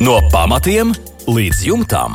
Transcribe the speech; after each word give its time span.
No 0.00 0.14
pamatiem 0.32 0.94
līdz 1.28 1.58
jumtam. 1.66 2.14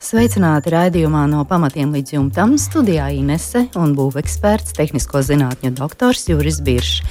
Sveicināti 0.00 0.70
raidījumā 0.72 1.26
no 1.28 1.42
pamatiem 1.44 1.90
līdz 1.92 2.14
jumtam. 2.14 2.54
Studijā 2.56 3.10
Inese 3.12 3.66
un 3.76 3.90
būveksperts, 3.98 4.72
tehnisko 4.78 5.20
zinātņu 5.26 5.74
doktors 5.76 6.24
Juris 6.30 6.62
Biršs. 6.64 7.02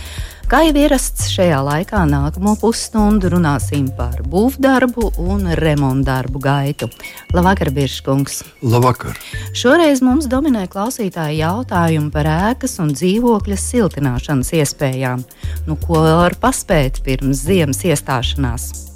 Kā 0.49 0.63
jau 0.65 0.71
ierasts 0.81 1.27
šajā 1.35 1.59
laikā, 1.67 2.01
nākamo 2.09 2.55
pusstundu 2.57 3.29
runāsim 3.35 3.91
par 3.93 4.23
būvdarbu 4.25 5.11
un 5.21 5.51
remontdarbu 5.61 6.41
gaitu. 6.41 6.89
Labvakar, 7.37 7.69
Biržkungs! 7.77 8.41
Labvakar! 8.65 9.21
Šoreiz 9.53 10.01
mums 10.01 10.25
dominē 10.33 10.65
klausītāji 10.65 11.43
jautājumi 11.43 12.09
par 12.09 12.31
ēkas 12.33 12.79
un 12.81 12.89
dzīvokļa 12.97 13.61
siltināšanas 13.67 14.49
iespējām. 14.63 15.21
Nu, 15.69 15.77
ko 15.77 16.01
var 16.01 16.39
paspēt 16.41 17.03
pirms 17.05 17.45
ziemas 17.45 17.85
iestāšanās? 17.85 18.94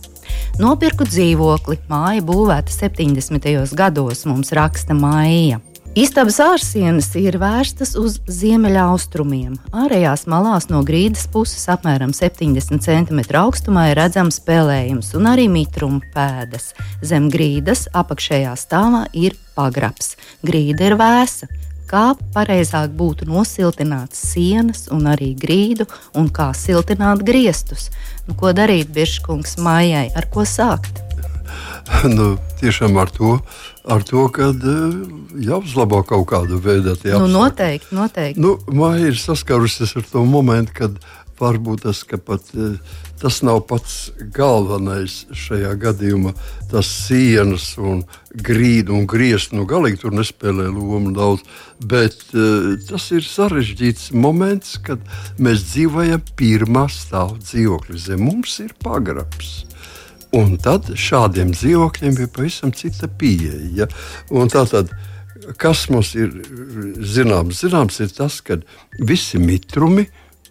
Nopirku 0.59 1.05
dzīvokli, 1.07 1.77
māja 1.87 2.19
būvēta 2.27 2.73
70. 2.73 3.45
gados, 3.79 4.25
mums 4.27 4.49
raksta 4.51 4.91
Maija. 4.91 5.61
Istabas 5.95 6.35
ārsienas 6.43 7.07
ir 7.15 7.37
vērstas 7.39 7.93
uz 7.95 8.17
ziemeļaustrumiem. 8.27 9.55
Ārējās 9.71 10.25
malās 10.27 10.67
no 10.67 10.81
grīdas 10.83 11.29
puses 11.31 11.63
apmēram 11.71 12.11
70 12.11 12.83
cm 12.83 13.23
augstumā 13.39 13.87
ir 13.93 14.01
redzams 14.01 14.41
spēlējums 14.41 15.13
un 15.15 15.31
arī 15.31 15.47
mitruma 15.47 16.03
pēdas. 16.11 16.73
Zem 17.07 17.31
grīdas 17.31 17.87
apakšējā 17.95 18.51
stāvā 18.59 19.05
ir 19.15 19.39
pagrabs. 19.55 20.17
Grīda 20.43 20.91
ir 20.91 20.99
vēsa. 20.99 21.47
Kā 21.89 22.11
pareizāk 22.35 22.91
būtu 22.93 23.25
nosiltināt 23.25 24.13
sienas 24.13 24.85
un 24.93 25.07
arī 25.09 25.31
grīdu, 25.33 25.87
un 26.13 26.27
kā 26.29 26.51
siltināt 26.53 27.23
griestus? 27.25 27.87
Nu, 28.27 28.35
ko 28.37 28.53
darīt, 28.53 28.91
Biržkungs, 28.93 29.55
mājai, 29.57 30.11
ar 30.13 30.27
ko 30.29 30.45
sākt? 30.45 31.01
nu, 32.17 32.35
tiešām 32.59 32.97
ar 33.01 33.09
to, 33.09 33.39
ar 33.89 34.05
to 34.05 34.27
ka 34.35 34.51
uh, 34.53 34.99
jāuzlabo 35.41 36.03
kaut 36.05 36.27
kāda 36.29 36.59
veida 36.61 36.93
tie 36.99 37.15
nu, 37.15 37.25
noteikti, 37.31 37.89
noteikti. 37.97 38.43
Nu, 38.43 38.59
Māja 38.69 39.09
ir 39.09 39.17
saskārusies 39.17 39.95
ar 39.97 40.05
to 40.11 40.25
momentu, 40.29 40.75
kad 40.83 40.99
varbūt 41.39 41.85
tas, 41.85 42.01
pat, 42.25 42.51
uh, 42.55 42.75
tas 43.21 43.39
nav 43.45 43.61
pats 43.69 44.11
galvenais 44.35 45.21
šajā 45.35 45.73
gadījumā. 45.81 46.33
Tas 46.71 46.89
sienas 47.07 47.71
un 47.77 48.03
grīdu 48.33 48.95
un 48.97 49.07
griezt, 49.09 49.55
nu 49.55 49.65
galīgi 49.69 50.03
tur 50.03 50.15
nespēlē 50.17 50.69
lomu 50.73 51.13
daudz. 51.15 51.45
Bet 51.79 52.21
uh, 52.33 52.75
tas 52.89 53.09
ir 53.15 53.25
sarežģīts 53.25 54.11
moments, 54.13 54.77
kad 54.83 55.03
mēs 55.39 55.65
dzīvojam 55.71 56.23
pirmā 56.39 56.87
stāvā 56.93 57.39
dzīvokļa 57.41 58.05
zem. 58.09 58.27
Mums 58.29 58.59
ir 58.65 58.75
pagrabs. 58.83 59.59
Un 60.35 60.59
tad 60.61 60.91
šādiem 60.93 61.55
dzīvokļiem 61.55 62.19
ir 62.21 62.27
pavisam 62.33 62.73
cita 62.75 63.07
pieeja. 63.09 63.87
Tātad, 64.29 64.91
kas 65.57 65.87
mums 65.89 66.13
ir 66.13 66.35
zināms? 67.01 67.63
Zināms 67.63 67.97
ir 68.03 68.13
tas, 68.13 68.37
ka 68.45 68.59
visi 68.99 69.41
mitrumi, 69.41 70.05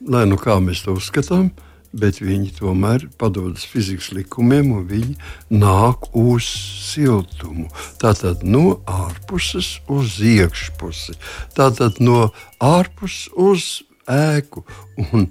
lai 0.08 0.26
nu 0.28 0.38
kā 0.40 0.58
mēs 0.64 0.84
to 0.86 0.96
uzskatām, 0.98 1.50
bet 1.92 2.20
viņi 2.20 2.52
tomēr 2.58 3.06
padodas 3.20 3.64
fizikas 3.68 4.10
likumiem 4.16 4.72
un 4.76 4.86
viņi 4.88 5.16
nāk 5.54 6.10
uz 6.16 6.48
siltumu. 6.88 7.68
Tātad 8.00 8.44
no 8.44 8.80
ārpuses 8.88 9.78
uz 9.88 10.18
iekšpusi. 10.20 11.16
Tātad 11.56 12.00
no 12.04 12.30
ārpuses 12.60 13.28
uz 13.32 13.68
ēku. 14.08 14.64
Un, 15.12 15.28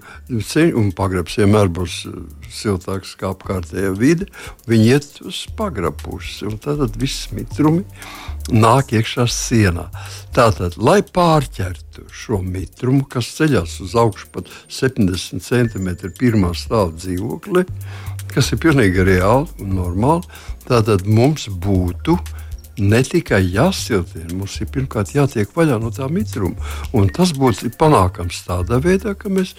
un 0.79 0.91
pagrabs 0.95 1.37
vienmēr 1.39 1.71
būs 1.73 1.99
uh, 2.07 2.21
siltāks 2.53 3.15
kā 3.19 3.33
apkārtējā 3.33 3.91
vide. 3.97 4.29
Viņi 4.69 4.89
iet 4.93 5.19
uz 5.27 5.43
pagrabu 5.57 5.99
pusi, 6.05 6.45
un 6.47 6.57
tad 6.61 6.95
viss 7.01 7.31
mitrumi 7.35 7.83
nāk 8.53 8.93
iekšā 8.95 9.27
sienā. 9.31 9.87
Tātad, 10.35 10.77
lai 10.79 11.01
pārķertu 11.03 12.07
šo 12.13 12.39
mitrumu, 12.45 13.03
kas 13.09 13.33
ceļās 13.37 13.79
uz 13.83 13.95
augšu 13.99 14.29
pat 14.31 14.51
70 14.71 15.43
cm 15.43 16.13
pirmā 16.19 16.53
stāva 16.55 16.93
dzīvokli, 16.95 17.65
kas 18.31 18.53
ir 18.53 18.61
pilnīgi 18.63 19.03
reāli 19.07 19.63
un 19.63 19.75
normāli, 19.81 20.23
tad 20.67 21.07
mums 21.07 21.47
būtu 21.51 22.17
ne 22.77 23.01
tikai 23.03 23.41
jāsiltina, 23.49 24.35
mums 24.37 24.59
ir 24.61 24.69
pirmkārt 24.73 25.13
jātiek 25.15 25.51
vaļā 25.55 25.79
no 25.81 25.91
tā 25.93 26.07
mitruma. 26.11 26.55
Un 26.95 27.09
tas 27.13 27.33
būtu 27.37 27.71
panākams 27.79 28.43
tādā 28.47 28.79
veidā, 28.83 29.15
ka 29.17 29.31
mēs, 29.33 29.55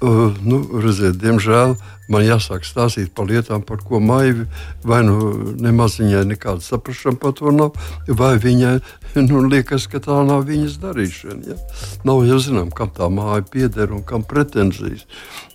uh, 0.00 0.30
nu, 0.42 0.62
redziet, 0.82 1.18
diemžēl 1.22 1.76
man 2.12 2.26
jāsāk 2.26 2.66
stāstīt 2.66 3.12
par 3.16 3.28
lietām, 3.30 3.64
par 3.66 3.82
ko 3.86 4.00
maivi 4.02 4.46
vai 4.84 5.02
nu 5.06 5.32
nemaz 5.60 5.98
viņai 6.00 6.24
nekāda 6.32 6.64
saprašana 6.64 7.18
par 7.22 7.36
to 7.38 7.52
nav, 7.54 7.78
vai 8.08 8.34
viņai 8.42 8.74
nu, 9.28 9.44
liekas, 9.48 9.88
ka 9.90 10.02
tā 10.02 10.22
nav 10.26 10.46
viņas 10.50 10.80
darīšana. 10.82 11.54
Ja? 11.54 11.60
Nav 12.08 12.26
jau 12.28 12.40
zinām, 12.42 12.70
kam 12.74 12.92
tā 12.94 13.10
māja 13.12 13.44
pieder 13.48 13.94
un 13.94 14.04
kam 14.06 14.26
pretenzijas. 14.26 15.06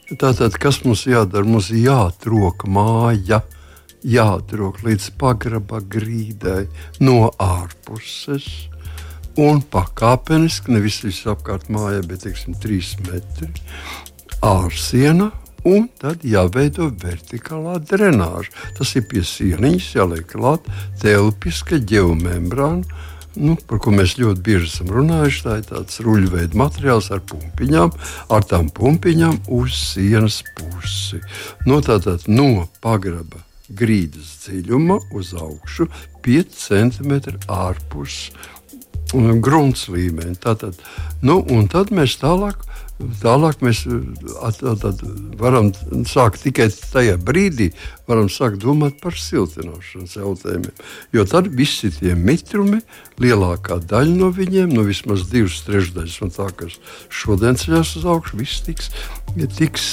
Tātad, 0.07 0.55
kas 0.55 0.85
mums 0.85 1.03
jādara? 1.03 1.43
Mums 1.43 1.67
ir 1.73 1.89
jāatrok 1.89 2.63
māja 2.71 3.41
jāatrok 4.05 4.83
līdz 4.85 5.11
pagraba 5.19 5.81
grīdai 5.81 6.67
no 7.01 7.31
ārpuses. 7.41 8.67
Un 9.37 9.61
pakāpeniski, 9.61 10.73
nevis 10.73 11.03
visapkārt 11.05 11.67
mājā, 11.69 12.01
bet 12.09 12.23
teiksim, 12.25 12.55
trīs 12.57 12.95
metri 13.05 13.51
ārsiena. 14.41 15.29
Un 15.67 15.89
tad 15.99 16.23
jāveido 16.25 16.87
vertikālā 17.01 17.75
drenāža. 17.83 18.53
Tas 18.77 18.93
ir 18.95 19.05
pie 19.09 19.21
sieniņas, 19.25 19.89
jāliek 19.97 20.25
klāt 20.31 20.65
telpiska 21.01 21.81
geomembrāna, 21.81 22.85
nu, 23.37 23.57
par 23.69 23.81
ko 23.83 23.91
mēs 23.93 24.15
ļoti 24.21 24.43
bieži 24.45 24.69
esam 24.71 24.93
runājuši. 24.95 25.43
Tā 25.45 25.57
ir 25.59 25.67
tāds 25.69 25.99
ruļveida 26.05 26.57
materiāls 26.57 27.11
ar 27.13 27.21
pumpiņām, 27.29 27.93
ar 28.33 28.47
tām 28.47 28.71
pumpiņām 28.73 29.41
uz 29.59 29.75
sienas 29.91 30.39
pusi. 30.57 31.19
No, 31.65 31.77
nu, 31.77 31.81
tātad, 31.85 32.25
no 32.31 32.65
pagraba 32.81 33.46
grīdas 33.69 34.35
dziļuma 34.45 34.99
uz 35.15 35.33
augšu 35.37 35.89
5 36.25 36.61
cm 36.61 37.17
ārpus 37.51 38.27
um, 39.13 39.37
grunts 39.43 39.87
līmeņa. 39.91 40.39
Tātad, 40.43 40.79
nu, 41.25 41.41
un 41.53 41.69
tad 41.71 41.93
mēs 41.95 42.19
tālāk. 42.21 42.63
Tālāk 43.21 43.59
mēs 43.61 43.83
at, 44.41 44.63
at, 44.65 44.81
at, 44.87 45.01
varam 45.37 45.67
sākt 46.09 46.41
tikai 46.41 46.65
tajā 46.73 47.19
brīdī, 47.21 47.67
varam 48.09 48.25
sākt 48.25 48.57
domāt 48.63 48.97
par 49.03 49.13
siltināšanas 49.13 50.15
jautājumiem. 50.17 50.73
Jo 51.13 51.27
tad 51.29 51.51
visi 51.53 51.91
tie 51.93 52.15
mitrumi, 52.17 52.81
lielākā 53.21 53.77
daļa 53.85 54.17
no 54.17 54.31
viņiem, 54.33 54.73
nu 54.73 54.87
vismaz 54.87 55.27
divas 55.29 55.59
trešdaļas 55.67 56.17
no 56.23 56.31
tā, 56.33 56.49
kas 56.57 56.79
šodien 57.13 57.61
ceļās 57.61 57.93
uz 58.01 58.09
augšu, 58.09 58.41
viss 58.41 58.65
tiks, 58.65 58.89
tiks 59.59 59.87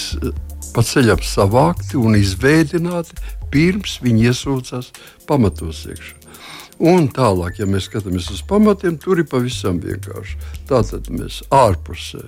pa 0.72 0.82
ceļam 0.82 1.20
savākti 1.20 2.00
un 2.00 2.16
izveidināti 2.16 3.20
pirms 3.54 4.00
viņi 4.04 4.28
iesūcās 4.32 4.92
pamatos 5.28 5.86
iekšā. 5.88 6.20
Un 6.82 7.06
tālāk, 7.14 7.60
ja 7.60 7.68
mēs 7.70 7.86
skatāmies 7.86 8.32
uz 8.34 8.40
pamatiem, 8.50 8.96
tur 8.98 9.20
ir 9.22 9.28
pavisam 9.30 9.78
vienkārši. 9.82 10.40
Tātad 10.66 11.06
mēs 11.14 11.44
ārpusē, 11.54 12.24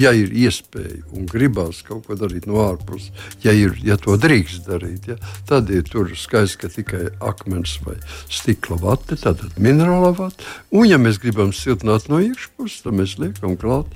ja 0.00 0.14
ir 0.16 0.32
iespēja 0.32 1.02
un 1.12 1.26
gribās 1.28 1.82
kaut 1.84 2.06
ko 2.08 2.16
darīt 2.16 2.48
no 2.48 2.62
ārpuses, 2.64 3.12
ja, 3.44 3.52
ir, 3.52 3.76
ja 3.84 3.98
to 4.00 4.16
drīkst 4.16 4.64
darīt, 4.68 5.10
ja, 5.12 5.18
tad 5.48 5.68
ir 5.70 5.84
tur 5.84 6.08
skaisti, 6.16 6.62
ka 6.62 6.72
tikai 6.72 7.04
akmens 7.20 7.76
vai 7.84 7.98
stikla 8.32 8.80
vate, 8.80 9.20
tātad 9.20 9.60
minerāla 9.60 10.14
vate. 10.16 10.48
Un, 10.72 10.88
ja 10.88 10.96
mēs 10.96 11.20
gribam 11.20 11.52
siltināt 11.52 12.08
no 12.08 12.22
iekšpuses, 12.24 12.86
tad 12.86 12.96
mēs 12.96 13.18
liekam 13.20 13.60
klāt 13.60 13.92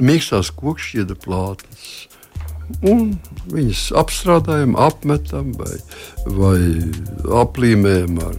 mīkstās 0.00 0.50
kokšķieda 0.56 1.16
plātnes 1.20 2.06
Un 2.86 3.16
viņas 3.52 3.88
apstrādājam, 4.00 4.74
apmetam 4.78 5.52
vai, 5.58 5.78
vai 6.34 6.58
aplīmējam 7.42 8.18
ar 8.24 8.38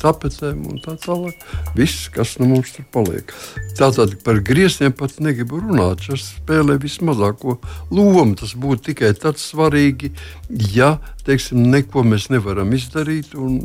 tapetēm 0.00 0.62
un 0.70 0.80
tā 0.82 0.94
tālāk. 1.00 1.44
Viss, 1.76 2.08
kas 2.12 2.36
no 2.38 2.46
nu 2.46 2.56
mums 2.56 2.72
tur 2.74 2.86
paliek. 2.94 3.32
Tātad 3.78 4.16
par 4.24 4.40
grieztiem 4.44 4.94
pat 4.96 5.18
negribu 5.22 5.60
runāt. 5.60 6.04
Tas 6.06 6.30
spēlē 6.38 6.78
vismazāko 6.80 7.58
lomu. 7.92 8.36
Tas 8.40 8.54
būtu 8.58 8.90
tikai 8.90 9.12
tad 9.20 9.40
svarīgi, 9.40 10.12
ja 10.74 10.96
teiksim, 11.26 11.62
neko 11.72 12.04
mēs 12.06 12.30
nevaram 12.32 12.72
izdarīt 12.76 13.34
un 13.38 13.58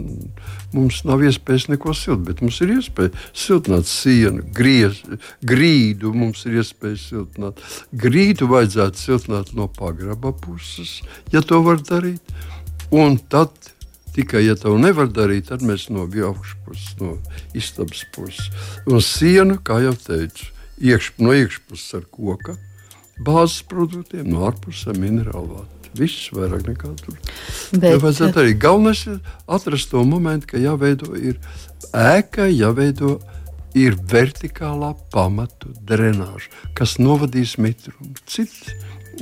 mums 0.75 1.03
nav 1.07 1.23
iespējas 1.25 1.69
neko 1.71 1.95
silt. 1.97 2.25
Bet 2.27 2.43
mums 2.43 2.59
ir 2.65 2.75
iespēja 2.77 3.13
siltināt 3.31 3.89
sienu, 3.89 4.43
griez, 4.55 5.01
grīdu. 5.45 6.11
Mums 6.15 6.43
ir 6.49 6.59
iespēja 6.61 6.99
siltināt. 7.01 7.63
Grīdu 7.95 8.49
vajadzētu 8.51 9.01
siltināt 9.07 9.55
no 9.55 9.69
pagraba 9.71 10.35
puses, 10.35 10.99
ja 11.33 11.43
to 11.45 11.63
var 11.65 11.79
darīt. 11.83 12.35
Un 12.93 13.17
tad 13.31 13.53
Tikai, 14.15 14.45
ja 14.45 14.53
to 14.55 14.77
nevar 14.79 15.09
darīt, 15.11 15.49
tad 15.49 15.63
mēs 15.65 15.89
no 15.91 16.05
augšpuses, 16.07 16.93
no 17.01 17.17
istabas 17.57 18.05
puses. 18.15 18.47
Un 18.87 19.01
siena, 19.03 19.57
kā 19.59 19.81
jau 19.83 19.91
teicu, 19.99 20.47
iekš, 20.79 21.09
no 21.19 21.33
iekšpuses 21.35 21.97
ar 21.99 22.05
koka 22.07 22.55
bāzes 23.19 23.65
produktiem, 23.67 24.29
no 24.31 24.45
ārpuses 24.47 24.95
minerālu 24.95 25.57
vātu. 25.57 25.91
Viss 25.99 26.31
vairāk 26.35 26.63
nekā 26.67 26.93
tur. 27.01 27.17
Bet, 27.75 27.89
ja 27.89 27.99
vajadzētu 27.99 28.41
arī 28.41 28.55
galvenais 28.59 29.03
ir 29.07 29.19
atrast 29.47 29.91
to 29.91 30.03
momentu, 30.07 30.53
ka 30.53 30.63
jāveido 30.63 31.11
ir 31.19 31.35
ēka, 31.91 32.47
jāveido 32.51 33.17
ir 33.75 33.99
vertikālā 33.99 34.93
pamatu 35.11 35.73
drenāža, 35.87 36.51
kas 36.75 36.95
novadīs 37.03 37.57
mitrumu. 37.59 38.15
Cits, 38.27 38.71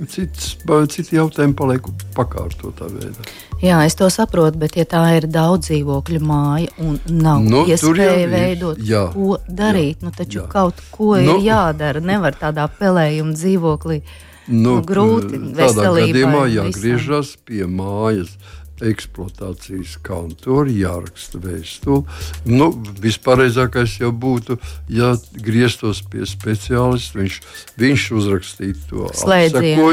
cits, 0.09 0.55
citi 0.93 1.17
jautājumi 1.17 1.55
paliek 1.57 1.87
pakārtotā 2.17 2.89
veidā. 2.91 3.25
Jā, 3.63 3.77
es 3.87 3.95
to 3.95 4.09
saprotu, 4.11 4.59
bet 4.59 4.75
ja 4.75 4.83
tā 4.89 5.03
ir 5.17 5.27
daudz 5.31 5.69
dzīvokļu 5.69 6.19
māja 6.27 6.73
un 6.83 6.97
nav 7.07 7.45
Nu, 7.47 7.63
iespēja 7.69 8.27
veidot, 8.31 8.81
jā, 8.83 9.05
ko 9.13 9.37
darīt, 9.47 10.01
jā, 10.01 10.09
nu 10.09 10.11
taču 10.17 10.41
jā. 10.41 10.47
kaut 10.51 10.81
ko 10.91 11.13
Nu. 11.15 11.37
ir 11.37 11.47
jādara. 11.47 12.03
Nevar 12.03 12.35
tādā 12.35 12.67
pelējuma 12.79 13.37
dzīvoklī. 13.37 14.01
Nu, 14.47 14.73
Nu, 14.75 14.81
grūti 14.83 15.39
Tādā 15.55 15.93
gadījumā 15.95 16.43
jāgriežas 16.51 17.37
pie 17.47 17.63
mājas 17.63 18.33
eksploatācijas 18.81 19.97
kantora, 20.05 20.71
jāraksta 20.71 21.39
vēstule. 21.43 22.03
Nu, 22.49 22.71
vispareizākais 23.03 23.99
jau 24.01 24.11
būtu, 24.11 24.57
ja 24.91 25.13
grieztos 25.45 26.01
pie 26.09 26.25
speciālista, 26.29 27.19
viņš, 27.21 27.39
viņš 27.79 28.07
uzrakstītu 28.19 28.87
to 28.89 29.09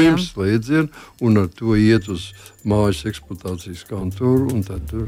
jā. 0.01 0.15
slēdzienu, 0.31 1.03
un 1.21 1.43
ar 1.43 1.51
to 1.53 1.77
iet 1.77 2.09
uz 2.11 2.31
mājas 2.67 3.05
eksploatācijas 3.11 3.85
kantoru. 3.89 4.49
un 4.51 4.63
tad 4.65 4.87
tur, 4.89 5.07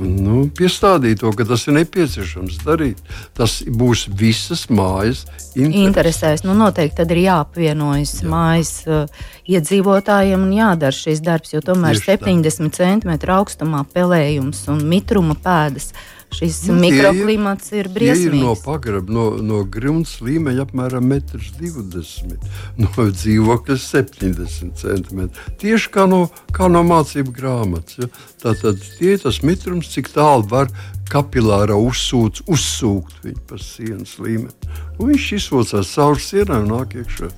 Nu, 0.00 0.48
piestādīt 0.50 1.20
to, 1.22 1.30
ka 1.36 1.46
tas 1.46 1.66
ir 1.68 1.76
nepieciešams 1.76 2.58
darīt. 2.64 2.98
Tas 3.36 3.60
būs 3.62 4.08
visas 4.10 4.66
mājas 4.66 5.22
intereses. 5.54 5.84
Interesēs, 5.84 6.44
nu 6.46 6.56
noteikti 6.58 6.98
tad 6.98 7.14
ir 7.14 7.22
jāapvienojas 7.24 8.16
jā. 8.22 8.30
mājas 8.30 8.72
uh, 8.88 9.04
iedzīvotājiem 9.46 10.48
un 10.48 10.56
jādara 10.56 10.96
šis 10.96 11.22
darbs, 11.24 11.54
jo 11.54 11.62
tomēr 11.64 11.94
Tieši 11.94 12.10
tā. 12.10 12.18
70 12.26 12.74
cm 12.80 13.14
augstumā 13.36 13.84
pelējums 13.94 14.64
un 14.72 14.82
mitruma 14.90 15.38
pēdas. 15.38 15.92
Šis 16.34 16.56
Nu, 16.66 16.80
tie 16.80 16.88
ir- 16.88 16.94
mikroklimats 17.12 17.72
ir 17.72 17.88
Tie 17.94 18.10
ir 18.12 18.32
no 18.34 18.54
briesmīgs. 18.54 18.64
pagraba, 18.64 19.12
no, 19.12 19.24
no 19.42 19.62
grunts 19.64 20.16
līmeņa 20.24 20.64
apmēram 20.66 21.08
1,20 21.14 22.24
m, 22.32 22.38
no 22.82 22.88
dzīvokļa 23.10 23.76
70 23.78 24.74
cm. 24.80 25.28
Tieši 25.60 25.92
kā 25.94 26.08
no, 26.10 26.24
kā 26.52 26.68
no 26.72 26.82
mācību 26.86 27.34
grāmatas. 27.36 27.98
Ja? 28.02 28.10
Tātad 28.44 28.82
tie 28.98 29.14
ir 29.16 29.22
tas 29.24 29.42
mitrums, 29.46 29.92
cik 29.94 30.10
tālu 30.14 30.46
var 30.50 30.68
kapilārā 31.10 31.76
uzsūkt, 31.76 32.42
uzsūkt 32.50 33.22
viņu 33.24 33.42
pa 33.48 33.58
sienas 33.60 34.16
līmeni. 34.18 34.54
Un 34.98 35.12
viņš 35.12 35.26
izsūcās 35.38 35.90
cauri 35.94 36.22
sienai 36.24 36.62
un 36.64 36.70
nāk 36.72 36.94
iekšā 36.96 37.28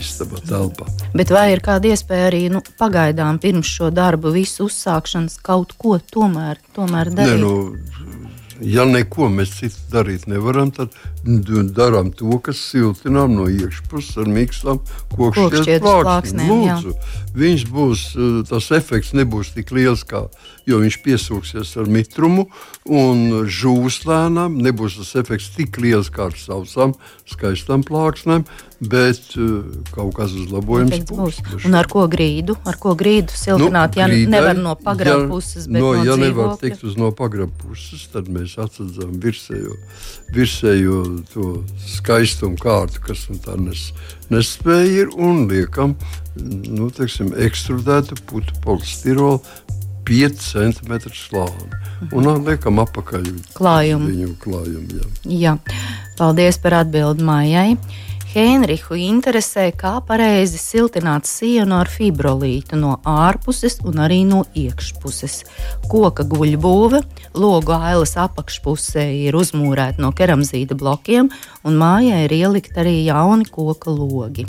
istabā 0.00 0.38
telpā. 0.48 0.86
Bet 1.12 1.28
vai 1.30 1.50
ir 1.52 1.60
kāda 1.60 1.90
iespēja 1.92 2.30
arī 2.30 2.38
nu, 2.50 2.62
pagaidām 2.80 3.36
pirms 3.42 3.68
šo 3.68 3.90
darbu 3.92 4.30
visu 4.32 4.64
uzsākšanas 4.66 5.36
kaut 5.44 5.74
ko 5.78 5.98
tomēr, 6.00 6.56
tomēr 6.76 7.10
Nē, 7.12 7.18
darīt? 7.18 7.42
nu, 7.44 7.76
ja 8.62 8.84
neko 8.88 9.28
mēs 9.32 9.56
citu 9.58 9.80
darīt 9.92 10.26
nevaram, 10.30 10.70
tad 10.74 10.94
darām 11.76 12.12
to, 12.16 12.38
kas 12.44 12.60
siltinām 12.72 13.34
no 13.36 13.48
iekšpuses 13.50 14.22
ar 14.22 14.30
Kokšķiedras 14.30 14.82
kokšķiedras 15.12 16.06
plāksnēm, 16.06 16.94
viņš 17.36 17.66
būs, 17.72 18.06
eh, 18.16 18.40
tas 18.48 18.70
efekts 18.74 19.12
nebūs 19.18 19.52
tik 19.56 19.72
liels, 19.74 20.04
kā, 20.08 20.26
jo 20.68 20.78
viņš 20.82 20.98
piesūksies 21.04 21.76
ar 21.82 21.88
mitrumu 21.90 22.46
un 22.86 23.46
žūs 23.50 24.02
lēnām. 24.08 24.58
Nebūs 24.62 24.98
tas 25.00 25.14
efekts 25.22 25.50
tik 25.56 25.78
liels 25.82 26.10
kā 26.14 26.28
ar 26.30 26.36
sausām, 26.38 26.94
skaistām 27.28 27.82
plāksnēm, 27.86 28.44
bet 28.82 29.20
eh, 29.38 29.82
kaut 29.94 30.14
kāds 30.18 30.34
uzlabojums 30.42 31.02
būs. 31.10 31.40
būs. 31.42 31.66
Un 31.68 31.74
ar 31.78 31.86
ko 31.90 32.06
grīdu? 32.10 32.56
Ar 32.66 32.78
ko 32.82 32.94
grīdu 32.98 33.34
siltināt? 33.34 33.96
ja 33.98 34.06
Nu, 34.06 34.14
grīdai, 34.14 34.30
nevar 34.36 34.58
no 34.58 34.74
pagraba 34.78 35.24
ja- 35.24 35.28
puses, 35.30 35.66
bet 35.66 35.80
no, 35.80 35.92
no, 35.94 36.04
ja 36.04 36.16
nevar 36.16 36.52
dzīvokļa. 36.54 36.60
tikt 36.62 36.84
uz 36.84 36.96
no 36.98 37.10
pagraba 37.14 37.52
puses, 37.62 38.06
tad 38.12 38.30
mēs 38.30 38.56
atsadzām 38.62 39.14
virsējo, 39.22 39.76
virsējo 40.34 40.98
to 41.32 41.48
skaistumu 41.86 42.58
kārtu, 42.60 43.02
kas 43.06 43.26
nu 43.30 43.38
tā 43.42 43.56
nes, 43.60 43.88
nespēja 44.32 45.04
ir, 45.04 45.14
un 45.14 45.46
liekam 45.50 45.96
nu, 46.36 46.88
teiksim, 46.94 47.34
ekstrudētu 47.36 48.16
putu 48.26 48.54
polistirolu 48.64 49.42
5 50.08 50.40
cm 50.42 50.94
slāni. 51.14 51.68
Un 52.12 52.30
liekam 52.46 52.80
apakaļ 52.82 53.28
Klājumu. 53.54 54.08
viņu 54.10 54.32
klājumu. 54.42 54.98
Jā. 54.98 55.10
Jā, 55.42 55.58
paldies 56.18 56.58
par 56.58 56.82
atbildi 56.82 57.22
Mājai. 57.22 57.76
Henrihu 58.32 58.96
interesē, 58.96 59.66
kā 59.76 59.98
pareizi 60.08 60.56
siltināt 60.56 61.28
sienu 61.28 61.76
ar 61.76 61.90
fibrolītu 61.92 62.78
no 62.80 62.94
ārpuses 63.04 63.76
un 63.84 64.00
arī 64.00 64.22
no 64.24 64.46
iekšpuses. 64.56 65.42
Koka 65.92 66.24
guļbūve, 66.24 67.02
logu 67.36 67.76
ailes 67.76 68.16
apakšpusē 68.16 69.04
ir 69.28 69.36
uzmūrēta 69.36 70.00
no 70.00 70.14
keramzīta 70.16 70.78
blokiem, 70.80 71.28
un 71.68 71.76
mājā 71.76 72.24
ir 72.24 72.32
ielikt 72.40 72.80
arī 72.80 73.02
jauni 73.04 73.44
koka 73.52 73.92
logi. 73.92 74.46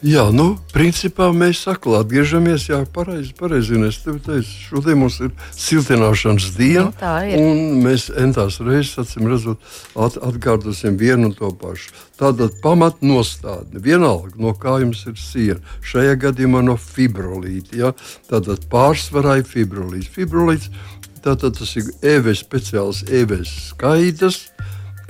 Jā, 0.00 0.22
nu, 0.32 0.54
principā 0.72 1.26
mēs 1.36 1.58
sakām, 1.66 1.98
atgriežamies, 1.98 2.62
jā, 2.70 2.78
pareizi, 2.88 3.34
pareizi. 3.36 3.76
Es 3.84 3.98
tev 4.00 4.16
teicu, 4.24 4.48
šodien 4.48 4.96
mums 4.96 5.18
ir 5.20 5.34
siltināšanas 5.52 6.46
diena. 6.56 6.86
Nu, 6.86 6.94
tā 6.96 7.16
ir. 7.28 7.36
Un 7.36 7.82
mēs 7.84 8.06
entās 8.16 8.56
reizes, 8.64 8.94
acīm 9.02 9.28
redzot, 9.28 9.60
at, 10.00 10.16
atkārtosim 10.24 10.96
vienu 11.00 11.28
un 11.28 11.34
to 11.36 11.50
pašu. 11.52 11.92
Tātad 12.16 12.56
pamatnostādne, 12.64 13.82
vienalga, 13.84 14.32
no 14.40 14.54
kā 14.56 14.78
jums 14.80 15.04
ir 15.10 15.20
siena. 15.20 15.76
Šajā 15.84 16.16
gadījumā 16.24 16.64
no 16.64 16.78
fibrolīta. 16.80 17.76
Ja? 17.82 17.92
Tātad 18.32 18.64
pārsvarā 18.72 19.36
ir 19.42 19.52
fibrolīts. 19.52 20.08
Fibrolīts 20.16 20.72
tātad 21.20 21.60
tas 21.60 21.76
ir 21.76 21.92
EV 22.00 22.32
speciāls 22.40 23.04
EV 23.04 23.42
skaidrs, 23.44 24.46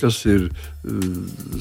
kas 0.02 0.24
ir 0.26 0.50
uh, 0.50 1.08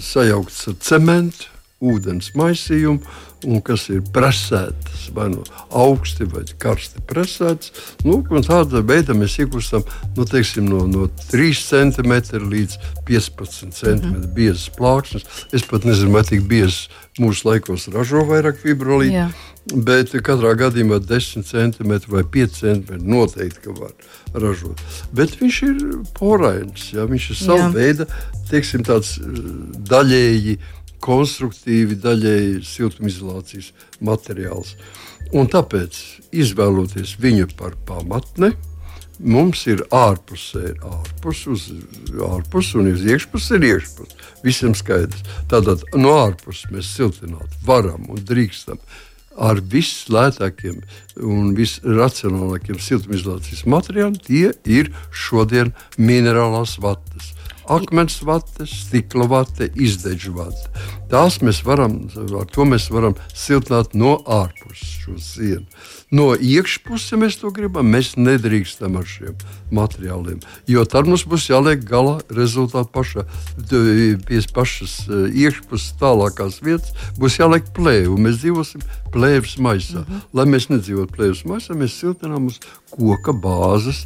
sajaukts 0.02 0.66
ar 0.74 0.82
cementu 0.82 1.59
ūdens 1.80 2.34
maisījumu, 2.36 3.00
un 3.48 3.62
kas 3.64 3.86
ir 3.94 4.02
presētas 4.14 5.08
vai 5.16 5.30
no 5.32 5.46
augsti 5.72 6.28
vai 6.28 6.44
karsti 6.60 7.04
presētas. 7.08 7.72
Nu, 8.04 8.20
tādā 8.44 8.84
veidā 8.84 9.16
mēs 9.16 9.38
iegūstam 9.40 9.86
nu, 10.18 10.26
teiksim, 10.28 10.68
no, 10.68 10.84
no 10.92 11.08
3 11.32 11.62
cm 11.64 12.18
līdz 12.52 12.80
15 13.08 13.78
cm 13.80 14.10
mm. 14.10 14.32
biezas 14.36 14.68
plāksnes. 14.76 15.28
Es 15.56 15.64
pat 15.68 15.88
nezinu, 15.88 16.18
vai 16.18 16.26
tik 16.28 16.44
biezas 16.50 16.90
mūsu 17.20 17.48
laikos 17.48 17.88
ražo 17.94 18.26
vairāk 18.28 18.60
fibrolītu. 18.64 19.16
Jā. 19.16 19.30
Bet 19.70 20.16
katrā 20.26 20.56
gadījumā 20.58 20.98
10 21.04 21.46
cm 21.46 21.94
vai 22.10 22.24
5 22.36 22.56
cm 22.58 23.00
noteikti 23.06 23.74
var 23.76 23.94
ražot. 24.34 24.82
Bet 25.14 25.36
viņš 25.40 25.60
ir 25.68 25.84
porains. 26.18 26.90
Ja? 26.96 27.06
Viņš 27.10 27.30
ir 27.34 27.40
sava 27.40 27.70
veida, 27.74 28.08
teiksim, 28.50 28.86
tāds 28.88 29.18
eh, 29.22 29.40
daļēji 29.92 30.58
konstruktīvi, 31.04 31.98
daļēji 32.04 32.64
siltumizolācijas 32.68 33.72
materiāls. 34.04 34.76
Un 35.36 35.50
tāpēc, 35.52 36.00
izvēloties 36.34 37.18
viņu 37.22 37.52
par 37.60 37.76
pamatni, 37.86 38.52
mums 39.20 39.66
ir 39.70 39.84
ārpusē, 39.94 40.64
ir 40.72 40.80
ārpus, 40.88 41.44
uz 41.52 41.68
ārpus 42.30 42.72
un 42.80 42.90
uz 42.94 43.04
iekšpus 43.06 43.52
ir 43.58 43.68
iekšpus. 43.74 44.16
Visiem 44.46 44.74
skaidrs. 44.78 45.26
Tātad 45.52 45.84
no 46.00 46.16
ārpuses 46.22 46.72
mēs 46.74 46.90
siltināt 46.96 47.60
varam 47.68 48.08
un 48.10 48.24
drīkstam 48.26 48.80
ar 49.40 49.62
vislētākiem 49.72 50.80
un 51.24 51.54
visracionālākiem 51.58 52.80
siltumizolācijas 52.84 53.66
materiāliem. 53.70 54.18
Tie 54.24 54.50
ir 54.68 54.92
šodien 55.12 55.74
minerālās 55.98 56.78
vatas. 56.84 57.34
Akmens 57.70 58.20
vate, 58.26 58.66
stikla 58.66 59.28
vate, 59.30 59.70
izdeģu 59.78 60.34
vate. 60.34 60.72
Tās 61.10 61.40
mēs 61.46 61.62
varam, 61.66 62.00
ar 62.18 62.46
to 62.50 62.66
mēs 62.70 62.90
varam 62.94 63.16
siltināt 63.34 63.96
no 63.98 64.16
ārpuses 64.30 64.92
šo 65.04 65.16
sienu. 65.22 65.66
No 66.14 66.32
iekšpuses, 66.34 67.14
mēs 67.22 67.38
to 67.42 67.52
gribam, 67.54 67.90
mēs 67.94 68.16
nedrīkstam 68.18 68.98
ar 68.98 69.06
šiem 69.06 69.36
materiāliem. 69.74 70.40
Jo 70.70 70.86
tad 70.90 71.10
mums 71.10 71.26
būs 71.30 71.46
jāliek 71.52 71.84
galā 71.86 72.20
rezultāti 72.34 72.90
pašā, 72.94 73.26
d- 73.70 74.18
pie 74.26 74.42
pašas 74.54 74.96
eh, 75.06 75.28
iekšpuses 75.46 75.94
tālākās 76.02 76.62
vietas, 76.66 76.94
būs 77.22 77.38
jāliek 77.42 77.70
plēve. 77.78 78.10
un 78.16 78.26
Mēs 78.26 78.42
dzīvosim 78.42 78.82
plēves 79.14 79.58
maisā. 79.62 80.02
Mm 80.02 80.10
-hmm. 80.10 80.26
Lai 80.34 80.46
mēs 80.46 80.70
nedzīvotu 80.70 81.14
plēves 81.18 81.46
maisā, 81.46 81.78
mēs 81.78 82.00
siltinām 82.02 82.50
uz 82.50 82.60
koka 82.90 83.32
bāzes 83.34 84.06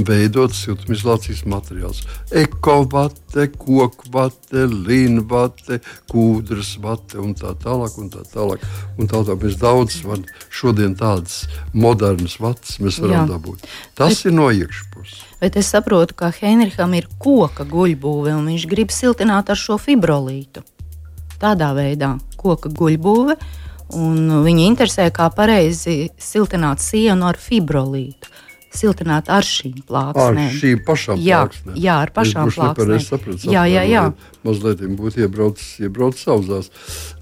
veidot 0.00 0.54
siltumizolācijas 0.56 1.42
materiālus. 1.48 2.02
Ekovate, 2.32 3.48
kokvate, 3.60 4.64
līnvate, 4.72 5.80
kūdras 6.10 6.74
vate 6.82 7.20
un 7.20 7.34
tā 7.36 7.52
tālāk. 7.60 7.98
Un 8.00 8.08
tā 8.12 8.24
tālāk. 8.32 8.64
Un 8.96 9.10
tā 9.10 9.20
tālāk 9.20 9.44
mēs 9.44 9.58
daudz 9.60 9.98
var, 10.06 10.22
šodien 10.48 10.96
tādas 10.98 11.44
modernas 11.74 12.38
vatas 12.40 12.78
varam 12.80 13.28
dabūt. 13.28 13.66
Tas 13.98 14.24
ir 14.24 14.36
no 14.36 14.48
iekšpuses. 14.50 15.26
Bet 15.42 15.58
es 15.60 15.72
saprotu, 15.74 16.16
ka 16.16 16.30
Henriham 16.32 16.94
ir 16.96 17.08
koka 17.20 17.66
guļbūve 17.68 18.32
un 18.36 18.46
viņš 18.48 18.68
grib 18.70 18.94
siltināt 18.94 19.50
ar 19.52 19.58
šo 19.58 19.76
fibrolītu. 19.82 20.64
Tādā 21.42 21.72
veidā 21.76 22.14
koka 22.40 22.72
guļbūve. 22.72 23.36
Un 23.92 24.38
viņi 24.46 24.70
interesē, 24.70 25.10
kā 25.12 25.26
pareizi 25.36 26.06
siltināt 26.16 26.80
sienu 26.80 27.26
ar 27.28 27.36
fibrolītu 27.36 28.30
siltināt 28.76 29.30
ar 29.32 29.46
šīm 29.46 29.82
plāksnēm. 29.88 30.38
Ar 30.42 30.58
šīm 30.58 30.82
pašām 30.86 31.22
jā, 31.22 31.40
plāksnēm. 31.42 31.78
Jā, 31.82 31.96
ar 32.06 32.12
pašām 32.14 32.50
es 32.50 32.58
plāksnēm. 32.58 33.02
Sapratu, 33.06 33.50
jā, 33.52 33.64
jā, 33.70 33.82
jā. 33.88 34.04
Mazliet 34.42 34.80
būtu 34.98 35.22
iebraucis, 35.22 35.68
iebraucis 35.86 36.26
auzās. 36.32 36.70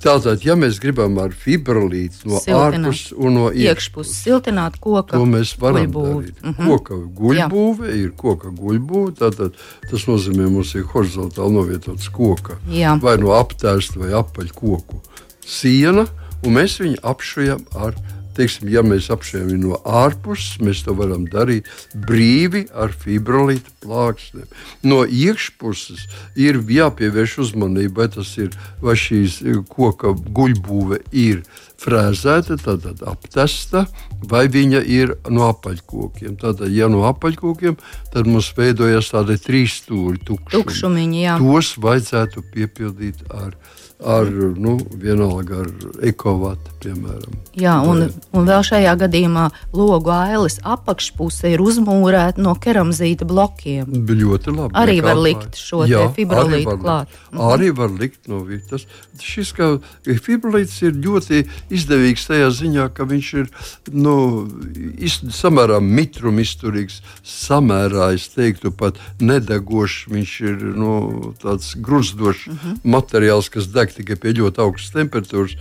Tātad, 0.00 0.45
ja 0.47 0.57
mēs 0.57 0.78
gribam 0.80 1.19
ar 1.21 1.35
fibrolītu 1.37 2.30
no 2.30 2.40
siltināt. 2.40 2.87
ārpuses 2.87 3.12
un 3.16 3.37
no 3.37 3.50
iekšpuses 3.52 4.23
siltināt 4.25 4.78
koka 4.80 5.19
to 5.19 5.26
mēs 5.28 5.52
varam 5.61 5.85
guļbūvi. 5.85 6.23
darīt. 6.23 6.42
Mm 6.42 6.54
-hmm. 6.54 6.71
Koka 6.71 6.95
guļbūve 7.21 7.92
ir 7.99 8.14
koka 8.16 8.49
guļbūve, 8.49 9.12
tātad 9.21 9.59
tas 9.90 10.07
nozīmē, 10.09 10.49
mums 10.49 10.75
ir 10.75 10.88
horizontāli 10.95 11.52
novietots 11.52 12.09
koka. 12.09 12.57
Jā. 12.71 12.97
Vai 13.02 13.19
no 13.19 13.37
aptērsta 13.37 14.00
vai 14.00 14.14
apaļ 14.16 14.52
koku 14.54 15.02
siena, 15.47 16.07
un 16.47 16.57
mēs 16.57 16.78
viņu 16.80 17.00
apšujam 17.02 17.66
ar 17.75 17.97
Teiksim, 18.37 18.68
ja 18.70 18.82
mēs 18.87 19.10
apšējam 19.12 19.54
no 19.60 19.78
ārpuses, 19.84 20.60
mēs 20.62 20.84
to 20.87 20.94
varam 20.99 21.26
darīt 21.30 21.66
brīvi 22.06 22.66
ar 22.72 22.94
fibrolītu 22.94 23.72
plāksnēm. 23.82 24.46
No 24.87 25.02
iekšpuses 25.04 26.06
ir 26.38 26.60
jāpievērš 26.62 27.38
uzmanība, 27.46 28.04
vai 28.04 28.08
tas 28.14 28.37
ir 28.38 28.54
vai 28.82 28.94
šīs 28.99 29.40
koka 29.72 30.14
guļbūve 30.14 31.02
ir 31.10 31.42
frēzēta, 31.80 32.58
tad 32.60 32.87
aptesta, 33.08 33.87
vai 34.30 34.44
viņa 34.52 34.82
ir 34.84 35.14
no 35.32 35.49
apaļkokiem. 35.50 36.37
Tātad, 36.40 36.68
ja 36.75 36.90
no 36.92 37.06
apaļkokiem, 37.08 37.78
tad 38.12 38.28
mums 38.28 38.52
veidojas 38.56 39.12
tādi 39.14 39.38
trīs 39.40 39.80
stūri 39.82 40.20
tukšumi. 40.22 40.54
Tukšumiņi, 40.54 41.22
jā. 41.25 41.38
Tos 41.40 41.75
vajadzētu 41.80 42.44
piepildīt 42.54 43.25
ar 43.32 43.56
ar, 44.04 44.26
nu, 44.57 44.78
vienalga 44.97 45.61
ar 45.64 45.71
ekovatu, 46.07 46.73
piemēram. 46.80 47.37
Jā, 47.61 47.75
un, 47.85 48.07
un 48.33 48.47
vēl 48.49 48.62
šajā 48.64 48.95
gadījumā 49.02 49.49
logu 49.76 50.12
ailes 50.14 50.59
apakšpuse 50.64 51.50
ir 51.52 51.62
uzmūrēta 51.64 52.40
no 52.40 52.54
keramzīta 52.57 53.26
blokiem. 53.28 53.90
Ļoti 54.11 54.54
labi. 54.54 54.76
Arī 54.80 55.00
var 55.04 55.21
likt 55.21 55.59
šo 55.61 55.83
fibrolītu 56.16 56.76
klāt. 56.80 57.12
Mhm. 57.30 57.42
Arī 57.50 57.71
var 57.76 57.92
likt 57.92 58.30
no 58.30 58.40
vietas. 58.47 58.87
Šis 59.21 59.52
fibrolīts 60.25 60.78
ir 60.87 60.97
ļoti 60.97 61.45
izdevīgs 61.75 62.28
tajā 62.30 62.49
ziņā, 62.57 62.88
ka 62.97 63.04
viņš 63.11 63.33
ir 63.42 63.50
nu, 63.92 64.16
iz, 64.97 65.21
samērā 65.37 65.80
mitrum 65.85 66.40
izturīgs, 66.40 67.00
samērā, 67.26 68.12
es 68.16 68.30
teiktu, 68.33 68.73
pat 68.73 69.00
nedegošs. 69.21 70.07
Viņš 70.11 70.35
ir 70.47 70.64
nu, 70.78 70.95
tāds 71.42 71.75
gruzdošs 71.76 72.47
mhm. 72.49 72.80
materiāls, 72.97 73.50
kas 73.52 73.69
deg 73.69 73.89
tikai 73.97 74.18
pie 74.20 74.35
ļoti 74.40 74.62
augstas 74.64 74.94
temperatūras. 74.97 75.56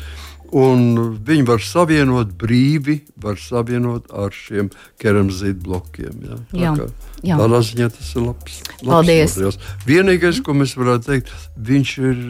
Un 0.50 1.20
viņi 1.26 1.44
var 1.46 1.62
savienot 1.62 2.32
brīvi, 2.42 2.96
var 3.22 3.38
savienot 3.38 4.08
ar 4.10 4.34
šiem 4.34 4.72
keramzītu 5.02 5.62
blokiem. 5.68 6.24
Ja? 6.26 6.38
Jā, 6.58 6.72
kā, 6.80 6.88
jā. 7.22 7.38
Tādā 7.38 7.60
ziņā 7.68 7.90
tas 7.94 8.10
ir 8.16 8.26
labs. 8.26 8.56
labs 8.66 8.88
Paldies. 8.88 9.36
Materiāls. 9.36 9.60
Vienīgais, 9.86 10.42
ko 10.42 10.56
mēs 10.58 10.74
varētu 10.80 11.06
teikt, 11.12 11.34
viņš 11.70 11.94
ir 12.02 12.24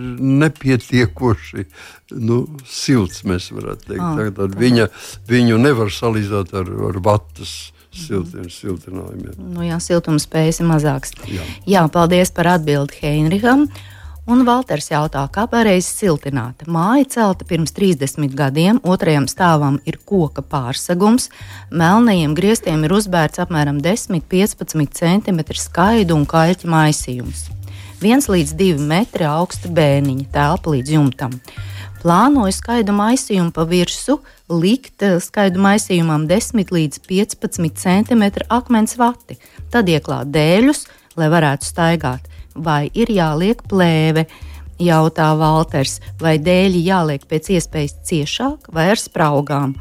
nepietiekoši 0.43 1.65
nu, 2.19 2.41
silts. 2.67 3.23
Mēs 3.23 3.51
varētu 3.55 3.93
teikt, 3.93 4.03
ah, 4.03 4.19
Tagad 4.19 4.57
viņa, 4.59 4.89
viņu 5.29 5.61
nevar 5.63 5.93
salīdzināt 5.93 6.51
ar, 6.59 6.73
ar 6.89 6.99
vatas 7.05 7.53
siltiem, 7.95 8.49
siltinājumiem. 8.51 9.37
Nu, 9.55 9.63
jā, 9.65 9.79
siltuma 9.83 10.19
spējas 10.21 10.61
ir 10.61 10.67
mazāks. 10.69 11.15
Jā. 11.29 11.45
jā, 11.69 11.85
paldies 11.93 12.33
par 12.35 12.51
atbildi 12.57 12.99
Heinricham. 13.01 13.67
Un 14.29 14.43
Valters 14.45 14.91
jautā, 14.91 15.23
kā 15.33 15.47
pareizi 15.49 15.87
siltināt. 15.89 16.67
Māja 16.69 17.07
celta 17.15 17.47
pirms 17.49 17.71
30 17.73 18.35
gadiem, 18.37 18.77
otrajam 18.85 19.25
stāvam 19.25 19.79
ir 19.89 19.97
koka 20.05 20.43
pārsegums, 20.45 21.31
melnajiem 21.73 22.35
griestiem 22.37 22.83
ir 22.85 22.93
uzbērts 22.93 23.41
apmēram 23.41 23.79
10-15 23.81 24.93
cm 24.99 25.41
skaidu 25.57 26.19
un 26.19 26.27
kaļķa 26.29 26.69
maisījums. 26.69 27.47
1 28.05 28.29
līdz 28.29 28.53
2 28.61 28.85
metri 28.91 29.25
augsta 29.25 29.73
bēniņa 29.73 30.29
telpa 30.37 30.75
līdz 30.75 30.93
jumtam. 30.99 31.33
Plānoju 32.03 32.53
skaidu 32.53 32.93
maisījumu 33.01 33.49
pa 33.55 33.65
virsmu 33.65 34.19
likt 34.61 35.09
eh, 35.09 35.17
skaidu 35.17 35.57
maisījumam 35.65 36.29
10 36.29 36.69
līdz 36.77 37.01
15 37.09 37.81
cm 37.81 38.29
akmens 38.45 38.93
vati, 39.01 39.41
tad 39.73 39.89
ieklāt 39.89 40.29
dēļus, 40.29 40.85
lai 41.17 41.33
varētu 41.33 41.65
staigāt 41.65 42.29
vai 42.55 42.89
ir 42.93 43.11
jāliek 43.13 43.61
plēve? 43.69 44.25
Jautā 44.79 45.33
Valters, 45.35 45.97
vai 46.21 46.37
dēļi 46.39 46.85
jāliek 46.85 47.25
pēc 47.27 47.49
iespējas 47.57 47.97
ciešāk 48.07 48.69
vai 48.71 48.85
ar 48.93 49.01
spraugām, 49.01 49.73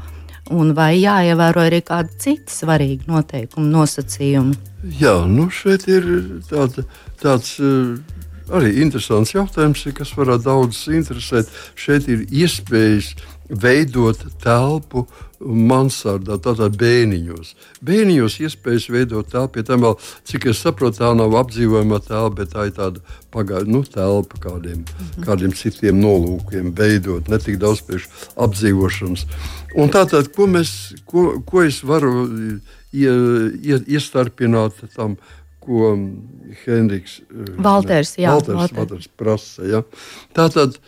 un 0.51 0.73
vai 0.75 0.97
jāievēro 0.99 1.63
arī 1.69 1.79
kādi 1.87 2.19
citi 2.19 2.51
svarīgi 2.51 3.07
noteikumi, 3.07 3.71
nosacījumi? 3.71 4.57
Jā, 4.99 5.21
nu 5.23 5.47
šeit 5.47 5.87
ir 5.87 6.09
tāda, 6.51 6.83
tāds. 7.23 7.55
Uh 7.63 8.17
arī 8.55 8.71
interesants 8.83 9.33
jautājums, 9.35 9.85
kas 9.95 10.13
varētu 10.17 10.45
daudzus 10.47 10.87
interesēt. 10.93 11.51
Šeit 11.79 12.09
ir 12.11 12.25
iespējas 12.25 13.13
veidot 13.49 14.21
telpu 14.43 15.05
mansardā, 15.39 16.35
tātad 16.43 16.75
bēniņos. 16.79 17.53
Bēniņos 17.85 18.35
iespējas 18.43 18.89
veidot 18.91 19.29
telpu, 19.31 19.55
pie 19.57 19.63
tam 19.67 19.85
vēl, 19.85 19.95
cik 20.27 20.49
es 20.51 20.59
saprotu, 20.65 20.99
tā 20.99 21.11
nav 21.15 21.35
apdzīvojama 21.39 22.01
telpa, 22.05 22.33
bet 22.41 22.51
tā 22.53 22.67
ir 22.67 22.75
tāda 22.75 23.15
pagaidu 23.33 23.71
nu, 23.71 23.83
telpa 23.87 24.41
kādiem, 24.43 24.83
mm 24.83 24.83
-hmm. 24.83 25.25
kādiem 25.25 25.55
citiem 25.55 26.01
nolūkiem, 26.01 26.73
veidot 26.75 27.27
ne 27.27 27.39
tik 27.39 27.57
daudz 27.57 27.81
priekš 27.81 28.09
apdzīvošanas. 28.35 29.25
Un 29.75 29.89
tātad, 29.89 30.33
ko, 30.35 30.47
mēs, 30.47 30.95
ko, 31.05 31.41
ko 31.45 31.63
es 31.63 31.83
varu 31.83 32.29
ie, 32.93 33.11
ie, 33.63 33.81
iestarpināt 33.87 34.73
tam? 34.95 35.17
Ko 35.59 35.91
Henriks 36.65 37.19
Valters, 37.57 38.15
jā, 38.17 38.31
Valters, 38.31 38.55
Valters. 38.55 38.77
Valters 38.77 39.07
prasa. 39.19 39.65
Ja? 39.67 39.83
Tātad, 40.33 40.79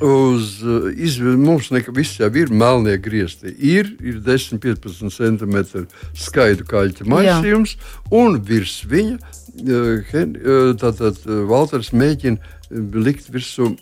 uz 0.00 0.60
eh, 0.64 0.90
izvēli. 1.06 1.38
Mums 1.40 1.70
nekā 1.74 1.92
viss 1.96 2.20
jau 2.20 2.30
ir 2.36 2.52
melnie 2.52 2.96
griezti. 3.02 3.52
Ir, 3.56 3.92
ir 4.00 4.20
10-15 4.24 5.12
cm 5.14 5.86
skaitu 6.16 6.66
kaļķa 6.68 7.08
maisījums, 7.10 7.76
Jā. 7.76 8.04
un 8.22 8.40
virs 8.46 8.80
viņa 8.90 9.16
eh, 9.16 10.12
eh, 10.12 10.36
tātad 10.80 11.24
Valters 11.50 11.92
mēģina 11.92 12.38
likt 12.70 13.32
virsū 13.32 13.74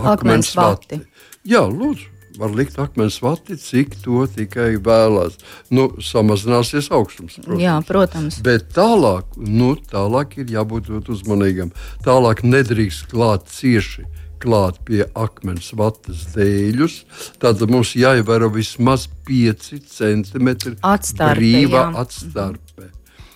akmens 0.00 0.54
vati. 0.58 1.04
Jā, 1.44 1.64
lūdzu. 1.68 2.10
Var 2.34 2.50
likt 2.50 2.80
akmens 2.82 3.20
vati, 3.22 3.54
cik 3.54 3.92
to 4.02 4.24
tikai 4.26 4.72
vēlās. 4.82 5.36
Nu, 5.70 5.84
samazināsies 6.02 6.88
augstums. 6.90 7.36
Protams. 7.38 7.62
Jā, 7.62 7.76
protams. 7.86 8.38
Bet 8.42 8.72
tālāk, 8.74 9.36
nu, 9.38 9.76
tālāk 9.92 10.34
ir 10.42 10.50
jābūt 10.50 10.90
uzmanīgam. 11.14 11.70
Tālāk 12.02 12.42
nedrīkst 12.42 13.06
klāt 13.12 13.46
cieši 13.54 14.08
klāt 14.44 14.80
pie 14.86 15.04
akmens 15.16 15.72
vatas 15.76 16.26
dēļus. 16.34 16.98
Tad 17.42 17.64
mums 17.70 17.94
jāievēro 17.98 18.50
vismaz 18.54 19.08
5 19.28 19.72
cm 19.88 20.50
atstarpe, 20.84 21.38
brīva 21.38 21.86
jā. 21.86 21.88
atstarpe. 22.04 22.90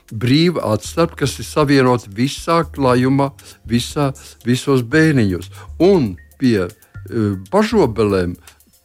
Brīva 0.08 0.70
atstarpe, 0.72 1.18
kas 1.20 1.36
ir 1.40 1.48
savienota 1.48 2.08
visā 2.16 2.62
klājumā, 2.72 3.32
visā, 3.68 4.12
visos 4.46 4.84
bēniņos. 4.84 5.50
Un 5.84 6.14
pie 6.40 6.62
uh, 6.64 7.34
bažobelēm 7.52 8.38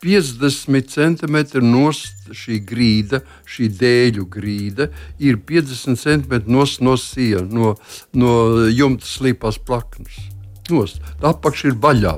50 0.03 0.92
cm 0.92 1.38
nost 1.63 2.27
šī 2.36 2.60
grīda, 2.68 3.22
šī 3.48 3.70
dēļu 3.80 4.27
grīda, 4.36 4.89
ir 5.24 5.39
50 5.48 5.96
cm 5.96 6.44
nost 6.51 6.84
no 6.84 6.98
siena, 7.00 7.48
no, 7.48 7.74
no 8.12 8.36
jumta 8.68 9.08
slīpās 9.08 9.63
plaknes 9.63 10.33
nost. 10.72 11.01
Apakš 11.22 11.65
ir 11.72 11.79
vaļā. 11.84 12.17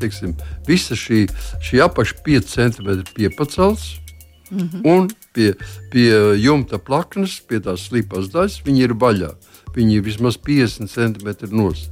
Teiksim, 0.00 0.34
visa 0.66 0.96
šī, 0.98 1.26
šī 1.62 1.82
apakša 1.84 2.22
5 2.26 2.54
cm 2.54 2.88
piepacelts. 3.14 3.98
Mm 4.50 4.68
-hmm. 4.68 4.80
Un 4.84 5.10
pie, 5.32 5.54
pie 5.90 6.12
jumta 6.36 6.78
plaknes, 6.78 7.40
pie 7.48 7.60
tās 7.60 7.88
slīpās 7.88 8.28
daļas, 8.32 8.62
viņi 8.64 8.82
ir 8.82 8.92
vaļā. 8.94 9.32
Viņi 9.74 9.96
ir 9.96 10.02
vismaz 10.02 10.36
50 10.36 10.88
cm 10.88 11.56
nost. 11.56 11.90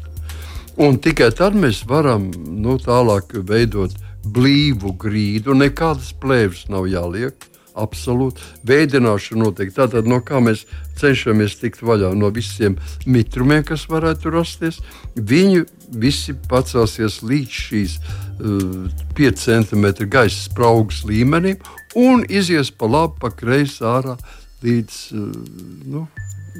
Un 0.77 0.99
tikai 0.99 1.31
tad 1.37 1.55
mēs 1.55 1.83
varam 1.89 2.31
nu, 2.63 2.79
tālāk 2.79 3.35
veidot 3.49 3.93
blīvu 4.25 4.95
grīdu. 5.01 5.55
Nekādas 5.57 6.13
plēves 6.21 6.69
nav 6.69 6.87
jāliek. 6.91 7.35
Absolūti. 7.81 8.43
Veidināšana 8.67 9.45
notiek. 9.45 9.73
Tātad, 9.73 10.09
no 10.11 10.21
kā 10.21 10.41
mēs 10.43 10.67
cenšamies 11.01 11.57
tikt 11.61 11.85
vaļā 11.87 12.11
no 12.19 12.31
visiem 12.35 12.77
mitrumiem, 13.07 13.65
kas 13.65 13.87
varētu 13.89 14.33
rasties, 14.35 14.81
viņi 15.15 15.65
visi 15.91 16.35
pacelsies 16.49 17.21
līdz 17.27 17.61
šīs 17.67 17.99
uh, 17.99 18.89
5 19.19 19.45
cm 19.45 19.87
gaisa 20.11 20.49
spraugas 20.49 21.05
līmenim 21.05 21.59
un 21.99 22.25
izies 22.29 22.71
pa 22.71 22.87
labi, 22.87 23.19
pa 23.21 23.31
kreisi 23.35 23.85
ārā 23.85 24.17
līdz. 24.63 24.99
Nu, 25.91 26.07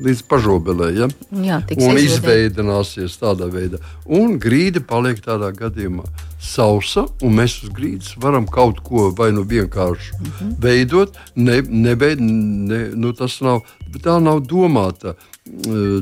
līdz 0.01 0.23
pažobelē. 0.31 0.91
Ja? 0.97 1.09
Jā, 1.45 1.61
un 1.77 1.99
izveidināsies 2.01 3.17
tādā 3.21 3.49
veidā. 3.53 3.81
Un 4.07 4.39
grīda 4.43 4.83
paliek 4.87 5.21
tādā 5.25 5.51
gadījumā 5.57 6.07
sausa, 6.41 7.07
un 7.25 7.37
mēs 7.37 7.59
uz 7.65 7.73
grīdas 7.77 8.15
varam 8.21 8.47
kaut 8.49 8.81
ko 8.87 9.11
vai 9.17 9.31
nu 9.37 9.45
vienkārši 9.45 10.13
mm 10.17 10.31
-hmm. 10.31 10.55
veidot. 10.63 11.19
Ne, 11.35 11.61
nebeid, 11.63 12.21
ne, 12.21 12.81
nu 12.95 13.13
tas 13.13 13.41
nav, 13.41 13.61
tā 14.01 14.21
nav 14.23 14.41
domāta. 14.41 15.15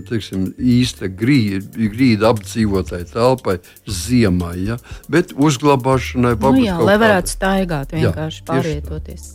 Teiksim, 0.08 0.48
īsta 0.58 1.06
grīda, 1.06 1.62
grīda 1.78 2.32
apdzīvotai 2.32 3.04
telpai 3.08 3.58
ziemai, 3.86 4.56
ja? 4.66 4.78
bet 5.08 5.30
uzglabāšanai 5.38 6.34
nu, 6.42 6.50
jā, 6.64 6.74
lai 6.82 6.96
varētu 7.00 7.32
staigāt, 7.32 7.94
vienkārši 7.94 8.42
jā, 8.42 8.48
pārvietoties. 8.50 9.30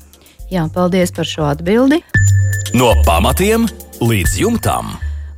Jā, 0.51 0.67
paldies 0.75 1.15
par 1.15 1.29
šo 1.29 1.47
atbildi. 1.47 2.03
No 2.75 2.91
pamatiem 3.07 3.65
līdz 4.03 4.35
jumtam. 4.43 4.91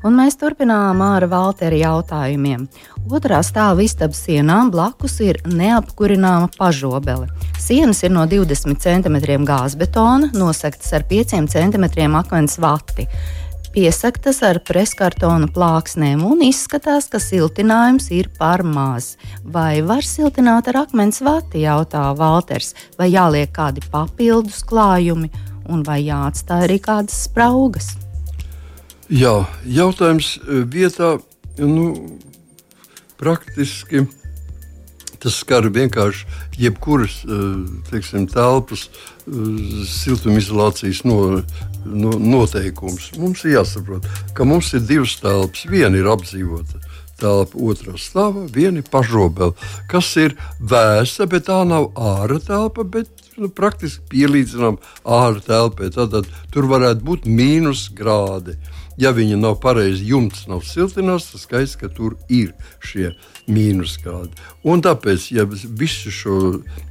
Un 0.05 0.17
mēs 0.17 0.36
turpinām 0.38 1.00
ar 1.01 1.24
Valteri 1.29 1.79
jautājumiem. 1.81 2.67
Otrā 3.10 3.39
stāva 3.45 3.81
istabas 3.86 4.19
sienām 4.25 4.69
blakus 4.74 5.19
ir 5.22 5.39
neapkurināma 5.45 6.51
pažobele. 6.57 7.29
Sienas 7.62 8.03
ir 8.05 8.13
no 8.13 8.25
20 8.29 8.81
cm 8.81 9.45
gāzbetona, 9.45 10.29
nosegtas 10.38 10.93
ar 10.93 11.07
5 11.10 11.50
cm 11.53 11.88
akmens 12.19 12.60
vati 12.62 13.07
piesaktas 13.75 14.38
ar 14.48 14.62
preskartona 14.63 15.50
plāksnēm 15.51 16.22
un 16.24 16.46
izskatās, 16.46 17.10
ka 17.12 17.20
siltinājums 17.20 18.08
ir 18.15 18.29
par 18.38 18.63
maz. 18.63 19.15
Vai 19.44 19.82
var 19.84 20.05
siltināt 20.08 20.70
ar 20.72 20.86
akmens 20.86 21.20
vati, 21.25 21.65
jautā 21.65 22.05
Valters, 22.15 22.72
vai 22.96 23.10
jāliek 23.12 23.51
kādi 23.55 23.84
papildus 23.91 24.63
klājumi, 24.67 25.27
un 25.67 25.84
vai 25.84 26.00
jāatstāj 26.05 26.67
arī 26.70 26.79
kādas 26.88 27.25
spraugas? 27.27 27.91
Jā, 29.12 29.44
jautājums 29.67 30.38
eh, 30.39 30.63
vietā 30.63 31.17
nu, 31.60 31.91
praktiski 33.20 34.05
tas 35.25 35.39
skar 35.41 35.65
vienkārši 35.74 36.27
jebkuras 36.62 37.22
eh, 37.25 37.46
teiksim, 37.89 38.27
telpas 38.29 38.86
eh, 38.86 39.32
siltumizolācijas 39.89 41.01
no, 41.08 41.41
no, 41.86 42.13
noteikums. 42.22 43.12
Mums 43.17 43.46
ir 43.48 43.58
jāsaprot, 43.58 44.05
ka 44.38 44.46
mums 44.48 44.74
ir 44.77 44.86
divas 44.86 45.17
telpas. 45.24 45.65
Viena 45.72 45.98
ir 45.98 46.12
apdzīvota 46.13 46.84
telpa, 47.15 47.58
otrā 47.72 47.96
stāvā, 48.01 48.44
viena 48.51 48.82
ir 48.84 48.89
pašrobela, 48.91 49.55
kas 49.91 50.10
ir 50.20 50.36
vēsa, 50.60 51.29
bet 51.32 51.48
tā 51.48 51.62
nav 51.67 51.94
ārā 51.96 52.41
telpa, 52.44 52.84
nu, 53.39 53.50
praktiski 53.55 54.03
pielīdzinām 54.12 54.77
ārā 55.08 55.41
telpai. 55.48 55.89
Tad 55.96 56.20
tur 56.53 56.70
varētu 56.70 57.08
būt 57.08 57.29
mīnus 57.32 57.88
grādi. 57.96 58.60
Uh, 58.60 58.75
ja 59.02 59.12
viņa 59.16 59.38
nav 59.40 59.60
pareizi 59.64 60.08
jumts, 60.10 60.46
nav 60.52 60.64
siltināts, 60.68 61.32
tas 61.34 61.46
skaidrs, 61.46 61.75
ka 61.80 61.90
tur 61.92 62.16
ir 62.30 62.54
šie 62.84 63.12
mīnusgrādi. 63.52 64.34
Un 64.66 64.84
tāpēc, 64.86 65.30
ja 65.36 65.46
visu 65.48 66.14
šo 66.14 66.40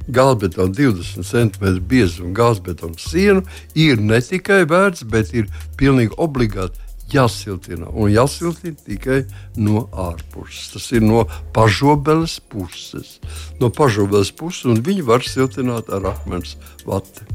gāzbetonu 0.07 0.75
20 0.75 1.25
cm 1.25 1.77
biezu 1.89 2.25
un 2.27 2.33
gāzbetonu 2.37 2.99
sienu 3.01 3.45
ir 3.75 4.01
ne 4.01 4.21
tikai 4.21 4.63
vērts, 4.69 5.05
bet 5.09 5.33
ir 5.35 5.49
pilnīgi 5.79 6.15
obligāti 6.21 6.85
jāsiltina. 7.11 7.89
Un 7.93 8.09
jāsiltina 8.13 8.77
tikai 8.85 9.19
no 9.61 9.85
ārpuses. 9.91 10.71
Tas 10.73 10.87
ir 10.95 11.03
no 11.05 11.25
pašobeles 11.55 12.39
puses. 12.49 13.19
No 13.61 13.69
pašobeles 13.73 14.31
puses, 14.35 14.65
un 14.69 14.81
viņi 14.85 15.05
var 15.05 15.25
siltināt 15.25 15.91
ar 15.93 16.11
akmens 16.13 16.55
vati. 16.87 17.27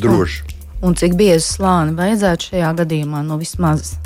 Droši. 0.00 0.42
Un, 0.80 0.90
un 0.90 0.98
cik 0.98 1.14
biezu 1.18 1.44
slāni 1.46 1.96
vajadzētu 1.98 2.52
šajā 2.52 2.72
gadījumā? 2.82 3.22
Nu, 3.26 3.38
vismaz 3.40 3.96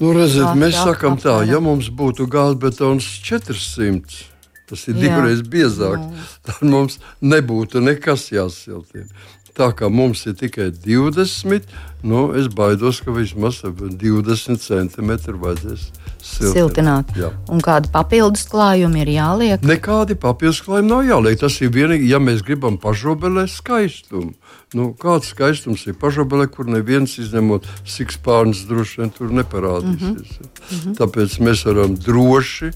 Nu, 0.00 0.12
redziet, 0.16 0.46
jā, 0.46 0.54
mēs 0.58 0.76
jā, 0.76 0.86
sakām 0.88 1.18
tā, 1.20 1.42
ja 1.46 1.60
mums 1.62 1.90
būtu 1.92 2.26
gāzbetons 2.30 3.06
400. 3.26 4.28
Tas 4.72 4.86
ir 4.88 4.96
divreiz 4.96 5.42
biezāk. 5.44 6.00
Jā. 6.00 6.26
Tad 6.48 6.62
mums 6.64 6.96
nebūtu 7.20 7.82
nekas 7.84 8.30
jāsiltina. 8.32 9.10
Tā 9.52 9.68
kā 9.76 9.90
mums 9.92 10.22
ir 10.24 10.32
tikai 10.40 10.70
20, 10.72 11.66
nu, 12.08 12.22
es 12.40 12.46
baidos, 12.48 13.02
ka 13.04 13.12
vismaz 13.12 13.58
20 13.68 14.56
centimetri 14.64 15.36
vajadzēs 15.36 15.90
siltināt. 16.24 17.12
siltināt. 17.12 17.60
Kādi 17.66 17.92
papildus 17.92 18.46
klājumi 18.48 19.04
ir 19.04 19.12
jāliek? 19.12 19.66
Nekādi 19.68 20.16
papildus 20.16 20.62
klājumi 20.64 20.88
nav 20.88 21.04
jāliek. 21.04 21.36
Tas 21.44 21.60
ir 21.60 21.72
vienīgi, 21.74 22.08
ja 22.08 22.22
mēs 22.22 22.40
gribam 22.46 22.80
pašobelēt 22.80 23.52
skaistumu. 23.52 24.32
Nu, 24.78 24.92
kāds 24.98 25.32
skaistums 25.34 25.84
ir 25.86 25.98
pašobelē, 26.00 26.48
kur 26.52 26.70
neviens 26.70 27.18
izņemot 27.20 27.68
sikspārnus 27.88 28.64
droši 28.70 29.02
vien 29.02 29.12
tur 29.12 29.34
neparādīsies. 29.36 30.38
Mm 30.38 30.78
-hmm. 30.78 30.96
Tāpēc 31.00 31.38
mēs 31.40 31.66
varam 31.68 31.96
droši 31.96 32.72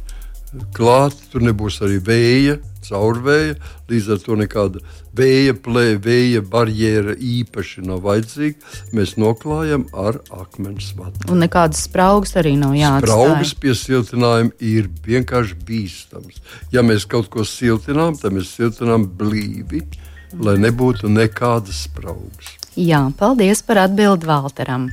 klāt, 0.77 1.17
tur 1.33 1.45
nebūs 1.45 1.81
arī 1.85 1.99
vēja, 2.03 2.57
caurvēja. 2.87 3.57
Līdz 3.91 4.09
ar 4.15 4.23
to 4.23 4.37
nekāda 4.39 4.81
vēja 5.17 5.55
plēja, 5.63 5.99
vēja 6.03 6.43
barjera 6.43 7.15
īpaši 7.15 7.85
nav 7.87 8.03
vajadzīga. 8.07 8.57
Mēs 8.97 9.17
noklājam 9.21 9.87
ar 9.97 10.21
akmens 10.31 10.93
vatu. 10.99 11.29
Un 11.33 11.43
nekādas 11.45 11.85
spraugas 11.87 12.37
arī 12.41 12.57
nav 12.61 12.75
jāatstāj. 12.79 13.13
Spraugas 13.13 13.55
pie 13.63 13.77
siltinājuma 13.79 14.57
ir 14.61 14.91
vienkārši 15.07 15.61
bīstams. 15.69 16.43
Ja 16.75 16.85
mēs 16.87 17.07
kaut 17.11 17.31
ko 17.33 17.47
siltinām, 17.47 18.19
tad 18.21 18.37
mēs 18.37 18.55
siltinām 18.57 19.09
blīvi, 19.19 19.85
lai 20.35 20.57
nebūtu 20.61 21.11
nekādas 21.13 21.87
spraugas. 21.87 22.55
Jā, 22.77 23.07
paldies 23.19 23.63
par 23.65 23.85
atbildi 23.87 24.29
Valteram. 24.29 24.91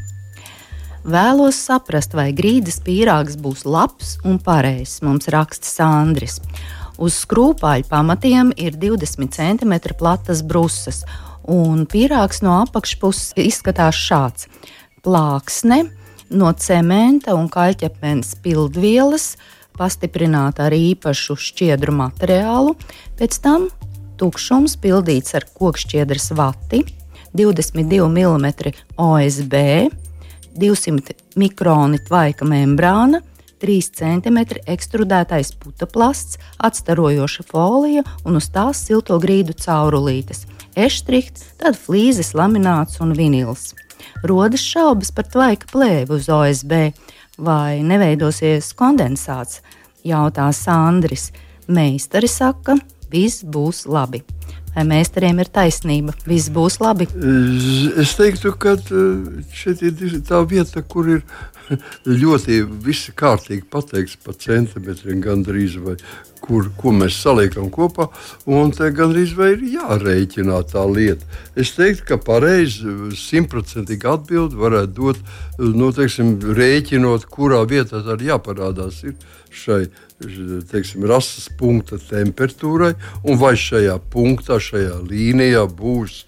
Vēlos 1.03 1.57
saprast, 1.59 2.13
vai 2.15 2.29
grīdas 2.31 2.77
pīrāgs 2.83 3.35
būs 3.35 3.65
labs 3.67 4.15
un 4.23 4.37
pareizs, 4.39 5.01
mums 5.03 5.27
raksta 5.27 5.67
Sandris. 5.67 6.37
Uz 6.95 7.17
skrūpāļu 7.25 7.89
pamatiem 7.89 8.53
ir 8.55 8.77
20 8.79 9.33
cm 9.35 9.73
platas 9.99 10.43
brusas, 10.47 11.01
un 11.43 11.83
pīrāgs 11.91 12.39
no 12.45 12.55
apakšpuses 12.61 13.33
izskatās 13.35 13.99
šāds: 13.99 14.47
plāksne 15.03 15.83
no 16.31 16.53
cementa 16.55 17.35
un 17.35 17.49
kaļķepens 17.51 18.37
pildvielas, 18.45 19.33
pastiprināta 19.75 20.69
ar 20.69 20.77
īpašu 20.77 21.35
šķiedru 21.35 21.97
materiālu, 21.97 22.77
pēc 23.19 23.41
tam 23.43 23.67
tukšums 24.19 24.77
pildīts 24.81 25.35
ar 25.37 25.47
kokšķiedras 25.57 26.31
vati, 26.37 26.83
22 27.33 28.07
mm 28.09 28.47
OSB 29.01 29.61
200 30.55 31.15
mikroni 31.35 31.97
tvaika 32.05 32.45
membrāna, 32.45 33.21
3 33.63 33.79
cm 33.95 34.39
ekstrudētais 34.67 35.53
putaplasts, 35.57 36.37
atstarojoša 36.59 37.45
folija 37.47 38.03
un 38.27 38.37
uz 38.37 38.49
tās 38.53 38.83
silto 38.85 39.17
grīdu 39.23 39.55
caurulītes, 39.55 40.43
eštrihts, 40.75 41.53
tad 41.61 41.79
flīzes, 41.79 42.33
lamināts 42.35 42.99
un 43.01 43.15
vinils. 43.17 43.71
Rodas 44.23 44.61
šaubas 44.61 45.13
par 45.15 45.29
tvaika 45.31 45.69
plēvi 45.71 46.17
uz 46.17 46.27
OSB, 46.29 46.73
vai 47.39 47.79
neveidosies 47.87 48.73
kondensāts, 48.77 49.61
jautā 50.03 50.49
Sandris. 50.53 51.31
Meistari 51.71 52.27
saka, 52.27 52.75
viss 53.13 53.45
būs 53.45 53.85
labi 53.87 54.23
vai 54.73 54.83
meistariem 54.89 55.41
ir 55.43 55.49
taisnība, 55.53 56.15
viss 56.25 56.51
būs 56.53 56.79
labi? 56.81 57.07
Es 58.01 58.15
teiktu, 58.17 58.55
ka 58.57 58.75
eh, 58.81 59.41
šeit 59.53 59.83
ir 59.85 60.19
tā 60.27 60.41
vieta, 60.49 60.81
kur 60.81 61.09
ir 61.17 61.25
ļoti 62.23 62.63
viss 62.83 63.11
kārtīgi 63.17 63.67
pateikts 63.71 64.17
par 64.23 64.37
centimetriem, 64.41 65.21
gandrīz 65.23 65.77
vai 65.83 65.97
kur, 66.43 66.67
ko 66.75 66.91
mēs 66.95 67.21
saliekam 67.23 67.69
kopā. 67.71 68.09
Un 68.49 68.73
te 68.75 68.89
gandrīz 68.95 69.35
vai 69.37 69.53
ir 69.53 69.63
jārēķina 69.77 70.59
tā 70.73 70.83
lieta. 70.89 71.27
Es 71.55 71.71
teiktu, 71.77 72.07
ka 72.09 72.19
pareizi, 72.19 73.13
simtprocentīgi 73.19 74.09
atbildi 74.09 74.59
varētu 74.59 74.97
dot, 74.97 75.21
nu, 75.61 75.93
teiksim, 75.95 76.35
rēķinot, 76.57 77.29
kurā 77.31 77.63
vietā 77.69 78.03
tad 78.03 78.25
jāparādās 78.25 79.03
ir 79.07 79.15
šai 79.53 79.85
teiksim, 80.71 81.05
rases 81.09 81.49
punkta 81.59 81.99
temperatūrai, 82.01 82.93
un 83.27 83.39
vai 83.41 83.53
šajā 83.59 83.99
punktā, 84.13 84.59
šajā 84.61 84.99
līnijā 85.09 85.67
būs 85.69 86.23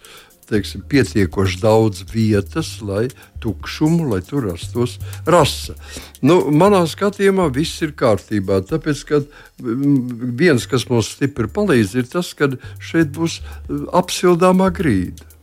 teiksim, 0.45 0.84
pietiekoši 0.86 1.58
daudz 1.62 2.03
vietas, 2.12 2.75
lai 2.86 3.08
tukšumu, 3.41 4.12
lai 4.12 4.21
tur 4.25 4.45
rastos 4.51 4.99
rasa. 5.25 5.73
Nu, 6.21 6.51
manā 6.53 6.84
skatījumā 6.89 7.47
viss 7.53 7.81
ir 7.81 7.95
kārtībā. 7.97 8.62
Tāpēc, 8.69 9.05
ka 9.10 9.21
viens, 10.38 10.67
kas 10.69 10.86
mums 10.91 11.15
stipri 11.15 11.49
palīdz, 11.49 11.95
ir 11.97 12.12
tas, 12.12 12.34
ka 12.38 12.51
šeit 12.77 13.10
būs 13.15 13.41
apsildāmā 13.93 14.69
grīda 14.75 15.34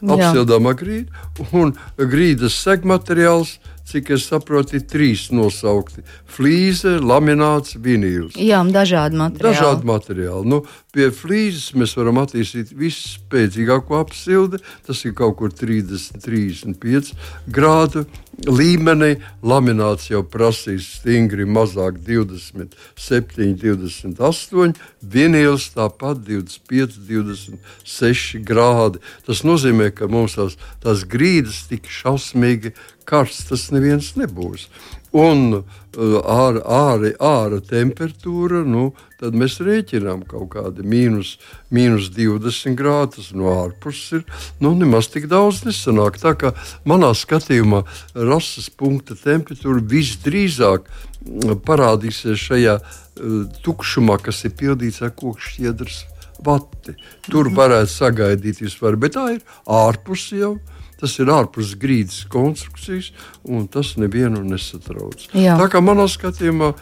apsildāmā 0.00 0.72
grīda, 0.80 1.12
un 1.52 1.74
grīdas 1.98 2.56
segmateriāls 2.56 3.58
cik 3.90 4.12
es 4.16 4.26
saprotu, 4.30 4.78
ir 4.78 4.86
trīs 4.90 5.28
nosaukti- 5.34 6.04
flīze, 6.34 6.98
lamināts, 7.02 7.76
vinīls. 7.76 8.38
Jā, 8.38 8.62
dažādi 8.64 9.18
materiāli. 9.18 9.56
Dažādi 9.56 9.90
materiāli. 9.90 10.46
Nu, 10.46 10.62
pie 10.94 11.08
flīzes 11.14 11.70
mēs 11.78 11.94
varam 11.98 12.18
attīstīt 12.22 12.72
visspēcīgāko 12.76 14.00
apsildi. 14.00 14.60
Tas 14.86 15.04
ir 15.06 15.14
kaut 15.18 15.36
kur 15.38 15.54
30, 15.54 16.18
35 16.24 17.12
grādu 17.50 18.04
līmenī. 18.48 19.14
Lamināts 19.46 20.10
jau 20.10 20.22
prasīs 20.26 20.88
stingri 20.98 21.46
mazāk, 21.48 22.00
27, 22.06 23.54
28. 23.62 24.80
Vinīls 25.14 25.70
tāpat 25.76 26.22
25, 26.26 27.00
26 27.08 28.44
grādi. 28.46 29.02
Tas 29.26 29.44
nozīmē, 29.46 29.90
ka 29.94 30.10
mums 30.10 30.38
tās, 30.38 30.58
tās 30.82 31.06
grīdas 31.08 31.66
tik 31.70 31.90
šausmīgi 31.90 32.74
karsts 33.10 33.48
tas 33.50 33.70
neviens 33.74 34.12
nebūs. 34.18 34.68
Un 35.16 35.64
ārā, 35.98 36.60
uh, 36.60 36.66
ārā, 36.70 37.10
ārā 37.18 37.58
temperatūra, 37.66 38.60
nu, 38.62 38.92
tad 39.18 39.34
mēs 39.34 39.58
rēķinām 39.58 40.22
kaut 40.30 40.52
kādi 40.54 40.84
mīnus, 40.86 41.32
mīnus 41.74 42.12
20 42.14 42.78
grādus 42.78 43.32
no 43.34 43.50
ārpuses. 43.50 44.20
Ir, 44.20 44.44
nu, 44.62 44.72
nemaz 44.78 45.10
tik 45.10 45.26
daudz 45.30 45.64
nesanāk. 45.66 46.20
Tā 46.22 46.36
kā 46.38 46.54
manā 46.86 47.10
skatījumā 47.18 47.82
rases 48.14 48.70
punkta 48.70 49.18
temperatūra 49.18 49.82
visdrīzāk 49.90 50.86
mm, 50.86 51.58
parādīsies 51.66 52.46
šajā 52.46 52.78
uh, 52.78 53.42
tukšumā, 53.66 54.20
kas 54.22 54.44
ir 54.46 54.54
pildīts 54.62 55.02
ar 55.02 55.10
kokšķiedras 55.18 56.04
vati. 56.46 56.94
Tur 57.26 57.50
varētu 57.56 57.92
sagaidīt 57.92 58.62
vispār, 58.62 58.94
bet 59.00 59.18
tā 59.18 59.26
ir 59.34 59.42
ārpus 59.66 60.30
jau. 60.38 60.54
Tas 61.00 61.16
ir 61.18 61.30
ārpus 61.32 61.74
grīdas 61.80 62.24
konstrukcijas, 62.28 63.10
un 63.48 63.66
tas 63.72 63.94
nevienu 63.96 64.42
nesatrauc. 64.44 65.26
Jā. 65.32 65.56
Tā 65.60 65.70
kā 65.72 65.80
manā 65.84 66.04
skatījumā 66.10 66.74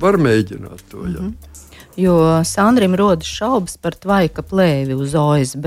var 0.00 0.16
mēģināt 0.16 0.86
to. 0.90 1.04
Jā. 1.04 1.20
Mm 1.20 1.28
-hmm. 1.28 1.54
Jo 1.96 2.44
Sandrim 2.44 2.94
rodas 2.94 3.26
šaubas 3.26 3.76
par 3.76 3.94
tvaika 3.94 4.42
plēvi 4.42 4.94
uz 4.94 5.14
OSB. 5.14 5.66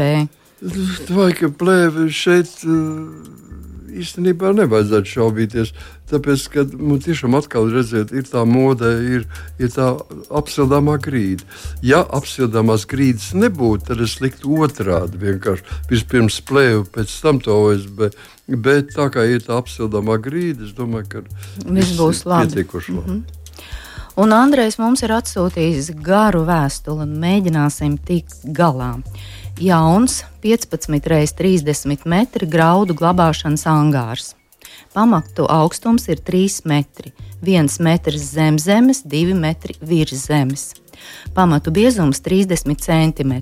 Tvaika 1.08 1.50
plēve 1.50 2.10
šeit. 2.14 2.52
Uh, 2.64 3.69
īstenībā 4.02 4.52
nevajadzētu 4.58 5.14
šaubīties. 5.14 5.72
Tāpēc, 6.10 6.46
ka 6.54 6.66
nu, 6.74 6.98
tiešām 7.02 7.38
atkal 7.38 7.70
redziet, 7.74 8.14
ir 8.16 8.26
tā 8.30 8.44
mode, 8.50 8.90
ir, 9.16 9.26
ir 9.62 9.74
tā 9.74 9.92
apsildāmā 10.42 10.98
grīda. 11.04 11.46
Ja 11.86 12.02
apsildāmās 12.04 12.88
grīdas 12.90 13.32
nebūtu, 13.38 13.90
tad 13.92 14.04
es 14.06 14.18
liktu 14.24 14.62
otrādi. 14.66 15.22
Vienkārši 15.22 15.82
vispirms 15.92 16.40
plēvu, 16.50 16.86
pēc 16.96 17.18
tam 17.24 17.42
to 17.46 17.58
OSB. 17.68 18.10
Bet 18.50 18.96
tā 18.96 19.10
kā 19.14 19.28
ir 19.30 19.44
tā 19.46 19.60
apsildāmā 19.62 20.18
grīda, 20.24 20.66
es 20.66 20.78
domāju, 20.78 21.10
ka 21.12 21.70
viss 21.70 21.98
būs 22.00 22.26
labi. 22.26 22.50
Pietiekuši 22.50 22.96
labi. 22.98 23.12
Mm 23.12 23.20
-hmm. 23.20 23.36
Un 24.20 24.34
Andrejs 24.36 24.76
mums 24.82 25.00
ir 25.06 25.14
atsūtījis 25.16 25.94
garu 26.04 26.42
vēstuli, 26.44 27.06
un 27.06 27.20
mēģināsim 27.22 27.94
tikt 28.04 28.42
galā 28.58 28.98
jauns 29.60 30.24
15 30.42 31.00
x 31.00 31.34
30 31.34 32.06
metri 32.06 32.48
graudu 32.48 32.96
glabāšanas 32.96 33.66
angārs. 33.68 34.36
Pamatu 34.94 35.46
augstums 35.50 36.08
ir 36.10 36.22
3 36.26 36.62
metri, 36.66 37.12
1 37.42 37.80
metrs 37.84 38.24
zem 38.34 38.60
zemes, 38.60 39.04
2 39.04 39.36
metri 39.36 39.76
virs 39.82 40.26
zemes. 40.28 40.74
Pamatu 41.34 41.72
biezums 41.72 42.20
30 42.22 42.76
cm, 42.76 43.34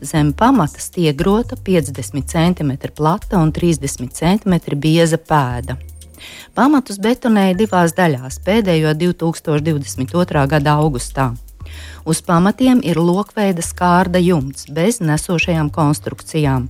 zem 0.00 0.32
pamata 0.32 0.78
stiegrota 0.78 1.56
50 1.56 2.22
cm 2.26 2.72
plata 2.94 3.38
un 3.38 3.52
30 3.52 4.10
cm 4.12 4.76
bieza 4.76 5.18
pēda. 5.18 5.78
Pamatus 6.54 6.98
betonēja 7.00 7.56
divās 7.56 7.94
daļās, 7.96 8.42
pēdējo 8.44 8.92
2022. 8.94 10.46
gada 10.46 10.76
augustā. 10.82 11.30
Uz 12.04 12.22
pamatiem 12.26 12.80
ir 12.84 13.00
lokveida 13.00 13.62
skārda 13.64 14.20
jumts 14.22 14.68
bez 14.70 15.00
nesošajām 15.00 15.70
konstrukcijām. 15.74 16.68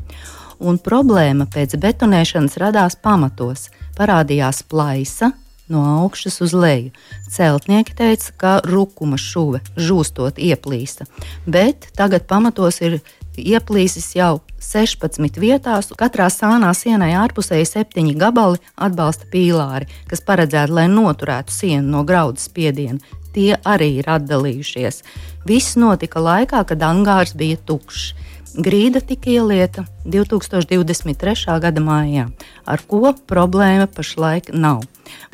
Un 0.61 0.79
problēma 0.79 1.47
pēc 1.49 1.79
betonēšanas 1.81 2.59
radās 2.61 2.99
pamatos. 3.01 3.71
Parādījās 3.97 4.63
plaisa, 4.69 5.33
no 5.71 5.85
augšas 6.03 6.41
uz 6.41 6.53
leju. 6.53 6.91
Celtnieki 7.31 7.95
teica, 7.97 8.33
ka 8.37 8.53
rukuma 8.65 9.19
šuve 9.21 9.63
žūstot 9.77 10.41
ieplīsta, 10.43 11.07
bet 11.47 11.89
tagad 11.97 12.27
pamatos 12.29 12.81
ir 12.83 13.01
ieplīsis 13.39 14.11
jau 14.19 14.41
16 14.61 15.39
vietās. 15.41 15.93
Katrā 15.97 16.27
sānā 16.33 16.73
sienai 16.77 17.13
ārpusēji 17.23 17.69
septiņi 17.71 18.17
gabali 18.19 18.61
atbalsta 18.77 19.31
pīlāri, 19.33 19.89
kas 20.11 20.25
paredzēti, 20.27 20.75
lai 20.77 20.89
noturētu 20.91 21.55
sienu 21.55 21.87
no 21.95 22.05
graudu 22.05 22.43
spiediena 22.43 23.01
tie 23.35 23.57
arī 23.65 23.93
ir 24.01 24.11
atdalījušies. 24.11 25.03
Viss 25.49 25.79
notika 25.81 26.23
laikā, 26.23 26.65
kad 26.69 26.83
angārs 26.85 27.35
bija 27.37 27.59
tukšs. 27.67 28.13
Grīda 28.51 28.99
tika 29.07 29.31
ielieta 29.31 29.85
2023. 30.11 31.61
gada 31.63 31.83
mājā, 31.85 32.27
ar 32.67 32.83
ko 32.91 33.13
problēma 33.31 33.87
pašlaik 33.87 34.51
nav. 34.51 34.83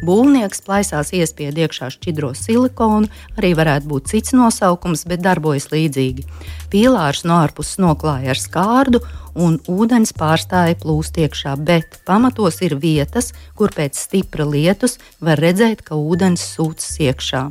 Būvnieks 0.04 0.62
plaisās 0.66 1.12
iespied 1.16 1.56
iekšā 1.56 1.90
šķidro 1.94 2.32
silikonu, 2.36 3.10
arī 3.38 3.54
varētu 3.58 3.90
būt 3.90 4.10
cits 4.12 4.34
nosaukums, 4.36 5.06
bet 5.08 5.24
darbojas 5.24 5.70
līdzīgi. 5.72 6.26
Pīlārs 6.72 7.24
no 7.24 7.38
ārpuses 7.44 7.80
noklāja 7.82 8.34
ar 8.34 8.40
skārdu, 8.40 9.00
un 9.36 9.58
ūdens 9.68 10.14
pārstāja 10.16 10.76
plūst 10.80 11.18
iekšā, 11.20 11.54
bet 11.60 12.00
pamatos 12.08 12.62
ir 12.64 12.76
vietas, 12.80 13.32
kur 13.56 13.72
pēc 13.76 13.98
stipra 14.00 14.46
lietus 14.48 14.96
var 15.20 15.40
redzēt, 15.42 15.84
ka 15.86 15.98
ūdens 16.00 16.44
sūcas 16.56 16.96
iekšā. 17.04 17.42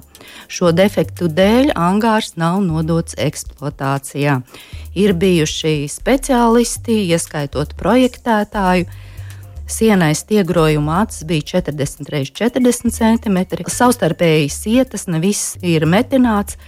Šo 0.49 0.71
defektu 0.75 1.29
dēļ 1.29 1.73
angārs 1.77 2.33
nav 2.41 2.61
nodots 2.65 3.17
eksploatācijā. 3.21 4.39
Ir 4.97 5.13
bijuši 5.21 5.85
speciālisti, 5.91 7.03
ieskaitot 7.13 7.75
projektētāju, 7.77 8.89
Sienai 9.67 10.13
stiegrojuma 10.15 11.01
acis 11.01 11.23
bija 11.25 11.41
40 11.41 12.13
x 12.21 12.32
40 12.38 12.91
cm. 12.93 13.39
Savstarpēji 13.67 14.49
sietas, 14.54 15.08
ne 15.08 15.19
viss 15.19 15.58
ir 15.65 15.88
metināts. 15.89 16.60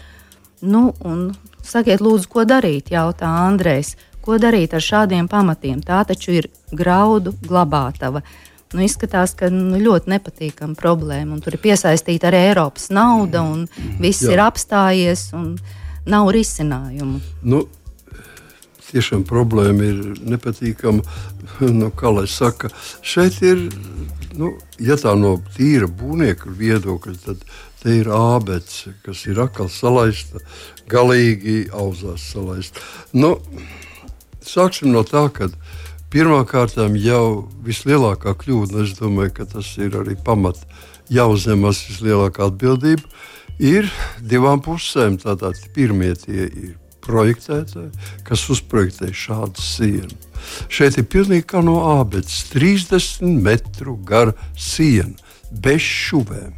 Nu, 0.62 0.90
un, 1.06 1.30
sakiet, 1.62 2.02
lūdzu, 2.02 2.30
ko 2.34 2.46
darīt? 2.50 2.90
jautā 2.90 3.30
Andrejs. 3.46 3.94
Ko 4.26 4.40
darīt 4.42 4.74
ar 4.74 4.84
šādiem 4.84 5.30
pamatiem? 5.30 5.80
Tā 5.86 6.02
taču 6.10 6.34
ir 6.40 6.50
graudu 6.74 7.36
glabātava. 7.46 8.24
Nu, 8.74 8.82
izskatās, 8.84 9.32
ka 9.38 9.48
nu, 9.54 9.78
ļoti 9.80 10.12
nepatīkama 10.12 10.76
problēma. 10.76 11.38
Tur 11.44 11.56
ir 11.56 11.64
piesaistīta 11.64 12.28
arī 12.32 12.42
Eiropas 12.50 12.90
nauda, 12.92 13.46
un 13.46 13.68
viss 14.02 14.26
Jā. 14.26 14.34
ir 14.34 14.44
apstājies, 14.44 15.30
un 15.38 15.54
nav 16.10 16.34
risinājumu. 16.34 17.22
Nu, 17.48 17.62
tiešām 18.91 19.26
problēma 19.28 19.91
ir 19.91 20.04
nepatīkama. 20.36 21.04
Nu, 21.58 21.88
kā 21.95 22.12
lai 22.13 22.28
saka, 22.30 22.69
šeit 23.02 23.39
ir, 23.41 23.63
nu, 24.38 24.52
ja 24.84 24.93
tā 25.00 25.15
no 25.17 25.38
tīra 25.56 25.88
būvnieka 25.89 26.52
viedokļa, 26.54 27.13
tad 27.23 27.41
te 27.82 27.95
ir 27.97 28.10
ābece, 28.13 28.93
kas 29.06 29.23
ir 29.26 29.39
atkal 29.41 29.71
salaista, 29.73 30.41
galīgi 30.91 31.69
auzās 31.73 32.28
salaista. 32.34 32.84
Nu, 33.15 33.38
sāksim 34.45 34.91
no 34.93 35.02
tā, 35.08 35.28
ka 35.34 35.50
pirmkārt 36.13 36.78
jau 36.78 37.47
vislielākā 37.65 38.36
kļūda, 38.43 38.84
es 38.86 38.97
domāju, 39.00 39.34
ka 39.39 39.50
tas 39.56 39.73
ir 39.82 39.97
arī 39.97 40.17
pamat 40.19 40.62
jāuzņemas 41.10 41.86
vislielākā 41.91 42.52
atbildība, 42.52 43.08
ir 43.60 43.89
divām 44.21 44.62
pusēm. 44.62 45.17
Tātad 45.21 45.60
pirmie 45.73 46.13
tie 46.19 46.47
ir 46.47 46.76
projektētāji, 47.08 47.91
kas 48.28 48.46
uzprojektē 48.54 49.12
šādu 49.15 49.63
sienu. 49.63 50.13
Šeit 50.72 51.00
ir 51.00 51.08
pilnīgi 51.10 51.48
kā 51.50 51.63
no 51.65 51.80
ābeces 51.98 52.46
30 52.54 53.41
metru 53.43 53.98
gara 54.08 54.36
siena 54.54 55.15
bez 55.52 55.82
šuvēm. 55.84 56.54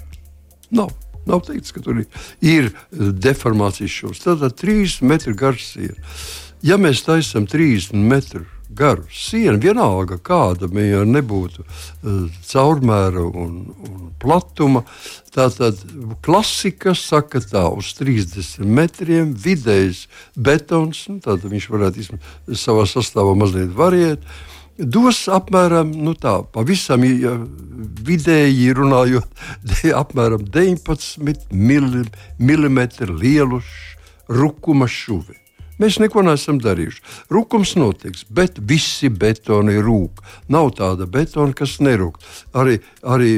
Nav. 0.76 0.92
Nav 1.30 1.44
teikts, 1.46 1.74
ka 1.76 1.82
tur 1.84 2.00
ir 2.42 2.72
deformācijas 2.90 3.92
šūnas. 3.94 4.22
Tātad 4.24 4.56
3 4.58 5.02
metru 5.06 5.36
gara 5.38 5.60
siena. 5.62 5.98
Ja 6.66 6.80
mēs 6.82 7.04
taisām 7.06 7.46
30 7.48 7.94
metru 8.10 8.48
garu 8.80 9.06
sienu, 9.14 9.60
vienalga 9.62 10.18
kāda 10.24 10.70
viņa 10.72 11.04
nebūtu 11.10 11.64
uh, 11.66 12.28
caurmēra 12.50 13.24
un, 13.28 13.58
un 13.86 14.12
platuma. 14.22 14.84
Tātad 15.36 15.82
klasika 16.26 16.96
saka, 16.98 17.42
tā 17.44 17.66
uz 17.76 17.92
30 18.00 18.64
metriem 18.66 19.34
vidējs 19.38 20.06
betons, 20.36 21.06
nu, 21.12 21.20
tad 21.24 21.46
viņš 21.46 21.68
varētu 21.74 22.08
savā 22.58 22.88
sastāvā 22.90 23.36
mazliet 23.38 23.76
variēt. 23.76 24.24
Dos 24.80 25.26
apmēram 25.28 25.92
nu 25.92 26.14
tā, 26.16 26.38
pavisam 26.56 27.04
ja, 27.04 27.34
vidēji 28.08 28.72
runājot, 28.78 29.44
de, 29.70 29.92
apmēram 29.96 30.46
19 30.48 31.52
mm 32.40 32.80
lielu 33.20 33.62
rukuma 34.30 34.88
šuvi. 34.88 35.36
Mēs 35.80 36.00
neko 36.02 36.24
neesam 36.28 36.60
darījuši. 36.60 37.02
Rūkums 37.32 37.76
notiks, 37.80 38.26
bet 38.28 38.60
visi 38.60 39.08
betoni 39.10 39.78
rūk. 39.80 40.20
Nav 40.52 40.74
tāda 40.80 41.08
betona, 41.08 41.56
kas 41.56 41.78
nerūk. 41.84 42.20
Arī, 42.60 42.80
arī 43.08 43.32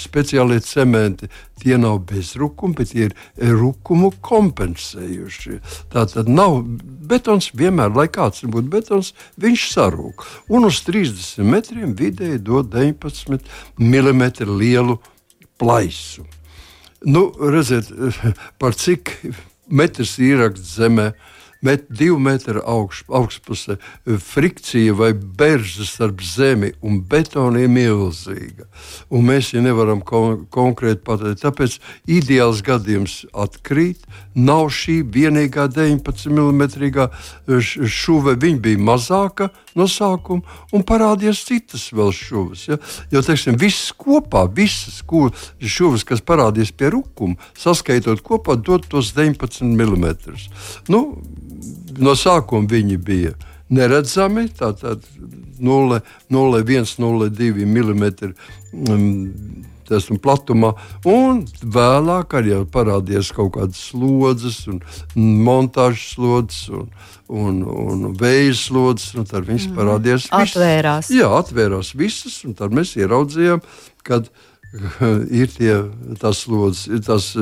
speciālie 0.00 0.60
cementi 0.64 1.28
tie 1.60 1.76
nav 1.76 2.00
bez 2.08 2.32
rūkuma, 2.40 2.78
bet 2.80 2.94
tie 2.94 3.10
ir 3.10 3.54
rūkumu 3.60 4.14
kompensējuši. 4.24 5.60
Tā 5.92 6.06
tad 6.08 6.32
nav 6.32 6.62
betons 7.10 7.50
vienmēr, 7.52 7.92
lai 7.92 8.08
kāds 8.12 8.46
būtu 8.48 8.72
betons, 8.72 9.12
viņš 9.40 9.68
sarūk. 9.74 10.26
Un 10.48 10.68
uz 10.70 10.80
30 10.86 11.44
metriem 11.44 11.94
vidēji 11.98 12.40
dod 12.46 12.72
19 12.72 13.44
mm 13.76 14.24
lielu 14.48 14.96
plaisu. 15.60 16.24
Nu, 17.04 17.30
redziet, 17.52 17.92
par 18.60 18.76
cik 18.76 19.12
metrs 19.70 20.16
ieraksts 20.20 20.76
zemē, 20.80 21.12
met 21.60 21.84
divu 21.88 22.18
metru 22.18 22.62
augš, 22.64 23.02
augšpusē, 23.08 23.76
frikcija 24.24 24.94
vai 24.96 25.12
berža 25.14 25.84
starp 25.86 26.22
zemi 26.24 26.72
un 26.80 27.00
betonu 27.04 27.60
ir 27.60 27.70
milzīga. 27.72 28.66
Un 29.10 29.26
mēs 29.28 29.52
jau 29.54 29.62
nevaram 29.64 30.00
kon 30.06 30.46
konkrēti 30.52 31.04
pateikt. 31.06 31.42
Tāpēc 31.44 31.78
ideāls 32.08 32.62
gadījums 32.64 33.24
atkrīt. 33.32 34.06
Nav 34.34 34.70
šī 34.74 35.00
vienīgā 35.04 35.66
19 35.74 36.30
mm 36.30 36.62
šuve. 37.90 38.36
Viņa 38.40 38.62
bija 38.64 38.84
mazāka 38.90 39.50
no 39.76 39.86
sākuma 39.90 40.42
un 40.74 40.84
parādījās 40.86 41.44
citas 41.48 41.88
vēl 41.94 42.12
šuvis. 42.14 42.66
Ja? 42.70 42.80
Jo 43.12 43.22
teiksim, 43.26 43.58
viss 43.60 43.92
kopā, 43.96 44.46
visas 44.54 45.02
šuvis, 45.60 46.06
kas 46.08 46.24
parādījās 46.24 46.72
pie 46.72 46.92
rukuma, 46.94 47.38
saskaitot 47.58 48.22
kopā, 48.26 48.56
dod 48.56 48.88
tos 48.90 49.12
19 49.16 49.66
mm. 49.66 50.08
Nu, 50.90 51.02
no 51.98 52.14
sākuma 52.18 52.70
viņi 52.70 52.98
bija 53.02 53.34
neredzami, 53.70 54.48
tātad 54.58 55.02
0,1, 55.60 56.94
0,2 56.98 58.32
mm. 58.72 59.66
Esmu 59.90 60.20
platumā, 60.22 60.68
un 61.10 61.40
vēlāk 61.74 62.36
arī 62.38 62.60
parādījās 62.70 63.32
kaut 63.34 63.56
kādas 63.56 63.80
slodzes, 63.88 64.60
un 64.70 64.78
montāžas 65.42 66.12
slodzes, 66.12 66.68
un, 66.70 66.84
un, 67.26 67.56
un 67.66 68.04
vēja 68.20 68.52
slodzes. 68.54 69.16
Tad 69.32 69.48
viņas 69.48 69.66
mm. 69.66 69.74
parādījās. 69.74 70.28
Visas. 70.28 70.54
Atvērās. 70.54 71.10
Jā, 71.10 71.32
atvērās 71.40 71.90
visas, 71.98 72.38
un 72.46 72.54
tad 72.54 72.70
mēs 72.78 72.94
ieraudzījām, 73.02 73.66
kad 74.06 74.30
ir 75.40 75.50
tie, 75.50 75.74
tas 76.20 76.44
slodzes, 76.44 77.02
tas, 77.06 77.32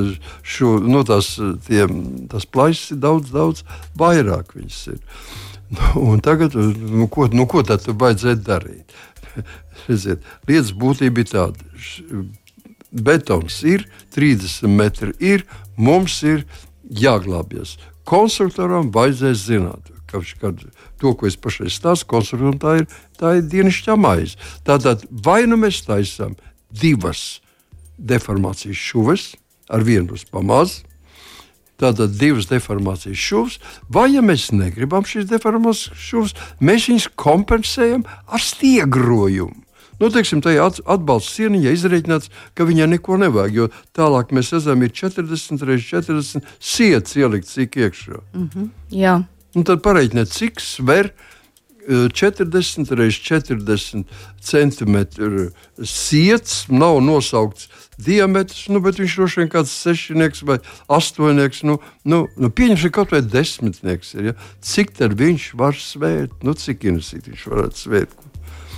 šo, 0.42 0.78
nu, 0.80 1.02
tas, 1.04 1.34
tie, 1.66 1.84
tas 2.30 2.48
plaisas 2.48 2.94
ir 2.94 3.02
daudz, 3.04 3.32
daudz 3.34 3.64
vairāk. 3.98 4.54
Ir. 4.56 5.02
Un 6.08 6.22
tagad, 6.24 6.56
nu, 6.56 7.08
ko, 7.12 7.28
nu, 7.32 7.46
ko 7.50 7.62
tad 7.66 7.84
vajadzētu 7.88 8.44
darīt? 8.46 8.96
Redziet, 9.88 10.24
lietas 10.48 10.72
būtība 10.76 11.24
ir 11.24 11.30
tāda. 11.30 12.24
Betons 12.88 13.60
ir, 13.68 13.84
30 14.16 14.72
metri 14.72 15.12
ir, 15.20 15.44
mums 15.76 16.22
ir 16.24 16.46
jāglābjas. 16.88 17.76
Konstruktoram 18.08 18.88
vajadzēs 18.94 19.44
zināt, 19.50 19.92
ka 20.08 20.22
kad, 20.40 20.62
to, 20.96 21.12
ko 21.12 21.28
es 21.28 21.36
pašai 21.36 21.68
stāstu, 21.68 22.08
konstruktoram 22.08 22.56
tā 22.62 22.78
ir, 22.80 22.86
tā 23.20 23.36
ir 23.36 23.48
dienasčā 23.52 23.98
maize. 24.00 24.40
Tātad 24.64 25.04
vai 25.12 25.42
nu 25.44 25.60
mēs 25.60 25.84
taisām 25.84 26.38
divas 26.70 27.40
deformācijas 27.98 28.76
šuves, 28.76 29.32
ar 29.68 29.84
vienu 29.84 30.16
uz 30.16 30.24
pamazs. 30.28 30.82
Tātad 31.78 32.16
divas 32.18 32.48
deformācijas 32.50 33.20
šūnas, 33.22 33.60
vai 33.86 34.08
ja 34.10 34.22
mēs 34.24 34.48
negribam 34.50 35.06
šīs 35.06 35.28
deformācijas 35.30 36.00
šūnas, 36.08 36.34
mēs 36.58 36.88
viņus 36.90 37.06
kompensējam 37.14 38.02
ar 38.26 38.42
stiegrojumu. 38.42 39.62
Nu, 39.98 40.10
teiksim, 40.14 40.38
tā 40.42 40.52
atbalsta 40.62 41.32
sieniņa 41.32 41.72
izreikināts, 41.74 42.30
ka 42.54 42.66
viņai 42.66 42.86
neko 42.94 43.16
nevajag, 43.18 43.56
jo 43.56 43.66
tālāk 43.98 44.30
mēs 44.34 44.52
redzam, 44.54 44.82
ir 44.86 44.92
40 44.94 45.64
reizes 45.66 45.88
40 45.90 46.52
sietas 46.62 47.16
ielikt 47.18 47.50
cik 47.50 47.78
iekšā. 47.82 48.20
Mm 48.34 48.48
-hmm, 48.54 48.68
jā. 48.94 49.16
Un 49.56 49.64
tad 49.64 49.82
pareiķiniet, 49.82 50.30
cik 50.30 50.60
sver 50.60 51.10
40 51.88 52.92
reizes 52.98 53.20
40 53.24 54.04
centimetru 54.44 55.50
sirds, 55.82 56.66
nav 56.68 57.00
nosaukts 57.00 57.68
diametrs, 57.98 58.68
nu, 58.68 58.82
bet 58.84 59.00
viņš 59.00 59.16
droši 59.18 59.40
vien 59.42 59.50
kāds 59.52 59.72
sešnieks 59.82 60.44
vai 60.46 60.58
astoņnieks, 60.94 61.64
nu, 61.66 61.78
nu, 62.08 62.22
nu 62.38 62.50
pieņemsim 62.54 62.92
kaut 62.94 63.14
vai 63.14 63.22
desmitnieks. 63.24 64.14
Ir, 64.18 64.30
ja? 64.30 64.36
Cik 64.64 64.94
tad 65.00 65.16
viņš 65.18 65.52
var 65.58 65.78
svērt, 65.80 66.36
nu, 66.46 66.54
cik 66.54 66.86
inusīt 66.92 67.30
viņš 67.30 67.46
varētu 67.50 67.86
svērt? 67.86 68.27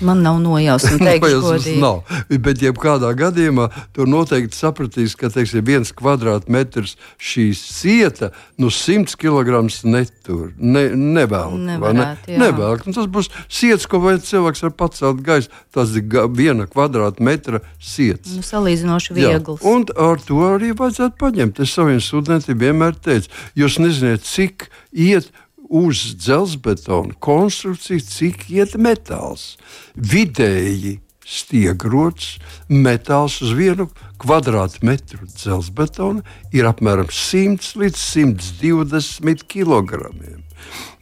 Man 0.01 0.23
nav 0.25 0.41
nojausmas, 0.47 0.99
teikšu 1.01 1.41
godīgi. 1.45 1.81
Nav, 1.83 2.03
bet 2.43 2.63
jebkādā 2.65 3.13
gadījumā 3.19 3.69
tur 3.97 4.09
noteikti 4.11 4.57
sapratīs, 4.57 5.17
ka 5.19 5.31
teiksim, 5.33 5.65
viens 5.67 5.93
kvadrātmetrs 5.97 6.97
šīs 7.21 7.61
sieta 7.61 8.31
nu 8.61 8.71
100 8.73 9.17
kg 9.21 9.63
netur, 9.85 10.53
ne, 10.57 10.87
nevelk. 10.95 11.59
Nevarētu, 11.71 12.33
ne? 12.33 12.39
Nevelk. 12.45 12.87
Un 12.89 12.97
tas 12.97 13.09
būs 13.11 13.31
siets, 13.49 13.87
ko 13.91 14.01
cilvēks 14.01 14.65
var 14.67 14.75
pacelt 14.77 15.23
gaisā. 15.27 15.51
Tas 15.75 15.93
ir 15.97 16.07
viena 16.37 16.67
kvadrātmetra 16.71 17.63
siets. 17.79 18.33
Nu, 18.37 18.45
salīdzinoši 18.47 19.17
viegls. 19.17 19.63
Jā. 19.63 19.75
Un 19.75 19.87
ar 19.95 20.23
to 20.25 20.41
arī 20.49 20.73
vajadzētu 20.77 21.21
paņemt. 21.21 21.63
Es 21.63 21.77
saviem 21.77 22.01
studentiem 22.03 22.59
vienmēr 22.61 22.97
teicu, 22.99 23.31
jūs 23.59 23.79
nezināt, 23.83 24.27
cik 24.27 24.69
iet 24.91 25.31
uz 25.70 26.02
dzelzbetona 26.18 27.14
konstrukciju, 27.22 28.02
cik 28.02 28.48
iet 28.50 28.74
metāls. 28.74 29.54
Vidēji 29.94 30.98
stiegrots 31.30 32.40
metāls 32.66 33.38
uz 33.44 33.54
vienu 33.54 33.87
kvadrātmetru 34.20 35.28
dzelzbetona 35.30 36.24
ir 36.56 36.66
apmēram 36.66 37.06
100 37.06 37.78
līdz 37.78 38.02
120 38.02 39.46
kg. 39.46 40.11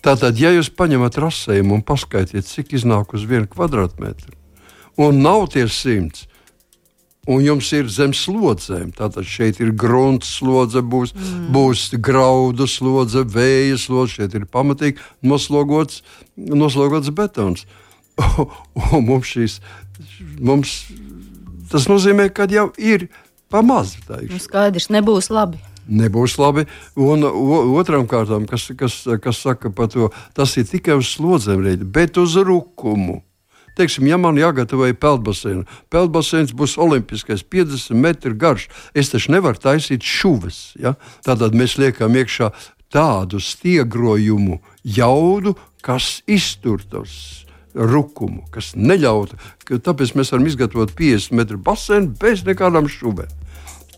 Tātad, 0.05 0.37
ja 0.39 0.53
jūs 0.55 0.69
paņemat 0.77 1.17
rasējumu 1.19 1.79
un 1.79 1.87
paskaidriet, 1.87 2.47
cik 2.47 2.77
iznāk 2.77 3.17
uz 3.17 3.25
vienu 3.29 3.49
kvadrātmetru, 3.51 4.37
un 5.01 5.23
nav 5.25 5.49
tie 5.55 5.65
100, 5.65 6.28
un 7.29 7.43
jums 7.45 7.69
ir 7.77 7.91
zem 7.93 8.15
slodzēm. 8.17 8.93
Tātad 8.97 9.29
šeit 9.29 9.61
ir 9.61 9.75
grunts 9.77 10.31
slodze, 10.39 10.81
būs, 10.81 11.13
mm. 11.15 11.51
būs 11.55 11.85
graudu 12.05 12.69
slodze, 12.71 13.25
vēja 13.29 13.79
slodze, 13.81 14.23
šeit 14.23 14.37
ir 14.39 14.49
pamatīgi 14.49 15.03
noslogots, 15.23 16.03
noslogots 16.37 17.13
betons. 17.15 17.67
Un 18.97 19.05
mums 19.07 19.31
šīs, 19.31 19.61
mums, 20.41 20.75
tas 21.71 21.87
nozīmē, 21.91 22.31
ka 22.35 22.49
jau 22.51 22.71
ir 22.81 23.11
pamaz. 23.53 23.95
Nu, 24.09 24.41
skaidrs, 24.43 24.91
nebūs 24.95 25.33
labi 25.35 25.61
nebūs 25.89 26.37
labi. 26.37 26.67
Un 27.01 27.25
otram 27.25 28.05
kārtām, 28.09 28.45
kas, 28.49 28.69
kas, 28.77 29.01
kas 29.25 29.41
saka 29.41 29.73
par 29.73 29.89
to, 29.93 30.11
tas 30.37 30.53
ir 30.61 30.69
tikai 30.69 30.99
uz 31.01 31.15
slodzēm, 31.15 31.65
bet 31.89 32.21
uz 32.21 32.37
rukumu. 32.37 33.23
Teiksim, 33.79 34.09
ja 34.11 34.19
man 34.19 34.39
jāgatavo 34.41 34.89
peldbaseinu, 34.99 35.63
peldbaseins 35.93 36.51
būs 36.57 36.75
olimpiskais, 36.83 37.45
50 37.47 37.95
metru 37.95 38.35
garš. 38.35 38.67
Es 38.91 39.13
taču 39.13 39.31
nevaru 39.37 39.61
taisīt 39.63 40.03
šuves. 40.03 40.73
Ja? 40.83 40.97
Tātad 41.27 41.55
mēs 41.55 41.77
liekam 41.79 42.17
iekšā 42.19 42.51
tādu 42.91 43.39
stiegrojumu 43.39 44.59
jaudu, 44.83 45.55
kas 45.85 46.19
iztur 46.27 46.83
tos 46.91 47.45
rukumu, 47.79 48.43
kas 48.51 48.73
neļautu. 48.75 49.39
Tāpēc 49.69 50.15
mēs 50.19 50.33
varam 50.35 50.49
izgatavot 50.49 50.95
50 50.99 51.37
metru 51.39 51.61
basēnu 51.63 52.17
bez 52.21 52.43
nekādām 52.49 52.89
šuvēm. 52.91 53.31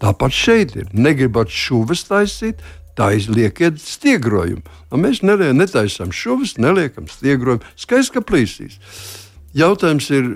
Tāpat 0.01 0.37
šeit 0.37 0.77
ir. 0.81 0.93
Negribat 0.97 1.53
šuves 1.53 2.07
taisīt, 2.09 2.61
taislieciet 2.97 3.81
stiegrojumu. 3.81 4.62
Un 4.90 5.05
mēs 5.05 5.23
netaisām 5.25 6.12
šuves, 6.12 6.57
neliekam 6.61 7.09
stiegrojumu. 7.09 7.64
Skaisti, 7.81 8.16
ka 8.16 8.25
plīsīs. 8.25 8.81
Jautājums 9.57 10.07
ir 10.15 10.29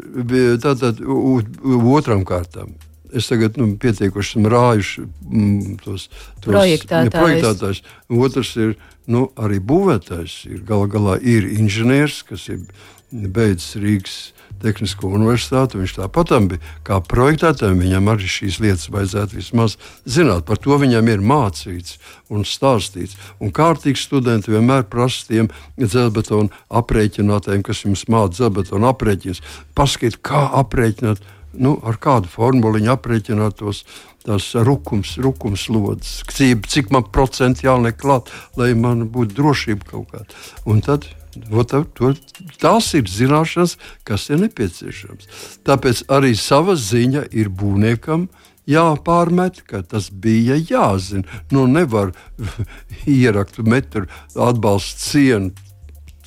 tātad 0.62 0.98
otram 1.04 2.24
kārtām. 2.26 2.74
Es 3.14 3.28
tagad 3.30 3.58
nu, 3.60 3.68
pietiekuši 3.78 4.32
esmu 4.32 4.50
rājuši 4.50 5.04
mm, 5.04 5.76
tos, 5.84 6.08
tos 6.42 6.48
projektētājus. 6.48 7.14
projektētājus. 7.14 7.82
Otrs 8.10 8.50
ir 8.58 8.72
nu, 9.06 9.28
arī 9.38 9.60
būvētājs. 9.62 10.40
Ir, 10.50 10.64
gal 10.66 10.88
galā 10.90 11.20
ir 11.22 11.46
inženieris, 11.46 12.24
kas 12.26 12.48
ir 12.50 12.64
beidzis 13.12 13.78
Rīgas 13.78 14.18
Tehnisko 14.64 15.10
universitāti. 15.14 15.78
Viņš 15.80 15.96
tāpat 15.98 16.32
bija 16.48 16.72
kā 16.86 17.00
projektētājiem. 17.04 17.82
Viņam 17.84 18.10
arī 18.14 18.30
šīs 18.30 18.58
lietas 18.64 18.88
vajadzētu 18.94 19.38
vismaz 19.38 19.76
zināt. 20.04 20.46
Par 20.48 20.60
to 20.60 20.78
viņam 20.80 21.10
ir 21.12 21.24
mācīts 21.24 21.98
un 22.32 22.46
stāstīts. 22.48 23.18
Un 23.40 23.52
kārtīgi 23.54 24.00
studenti 24.00 24.54
vienmēr 24.54 24.86
prasa 24.90 25.28
tiem 25.28 25.52
dzelzbetonu 25.80 26.52
aprēķinātājiem, 26.80 27.64
kas 27.66 27.84
jums 27.84 28.06
māca 28.12 28.38
dzelzbetonu 28.38 28.90
aprēķinus. 28.90 29.44
Paskatīt, 29.76 30.20
kā 30.24 30.48
aprēķināt. 30.64 31.22
Nu, 31.54 31.76
ar 31.86 32.00
kādu 32.02 32.26
formulu 32.26 32.80
viņi 32.80 32.90
aprēķināt 32.96 33.60
tos, 33.60 33.84
tās 34.26 34.48
rukums 34.56 35.68
lodes, 35.70 36.16
cik, 36.32 36.66
cik 36.70 36.90
man 36.94 37.04
procentu 37.14 37.68
jāliek 37.68 37.98
klāt, 38.00 38.32
lai 38.58 38.72
man 38.74 39.06
būtu 39.12 39.36
drošība 39.38 39.92
kaut 39.92 40.08
kāda. 40.10 40.40
Un 40.66 40.82
tad 40.84 41.06
To, 41.34 41.82
to, 41.96 42.12
tās 42.62 42.92
ir 42.98 43.10
zināšanas, 43.10 43.76
kas 44.06 44.28
ir 44.30 44.42
nepieciešamas. 44.44 45.28
Tāpēc 45.66 46.04
arī 46.12 46.34
sava 46.38 46.76
ziņa 46.78 47.26
ir 47.34 47.50
būvniekam 47.50 48.28
jāpārmet, 48.70 49.60
ka 49.68 49.82
tas 49.82 50.08
bija 50.10 50.56
jāzina. 50.56 51.26
Nu, 51.52 51.66
nevar 51.70 52.14
ierakt 53.18 53.60
metru 53.64 54.08
atbalstu 54.34 55.08
cienu 55.10 55.63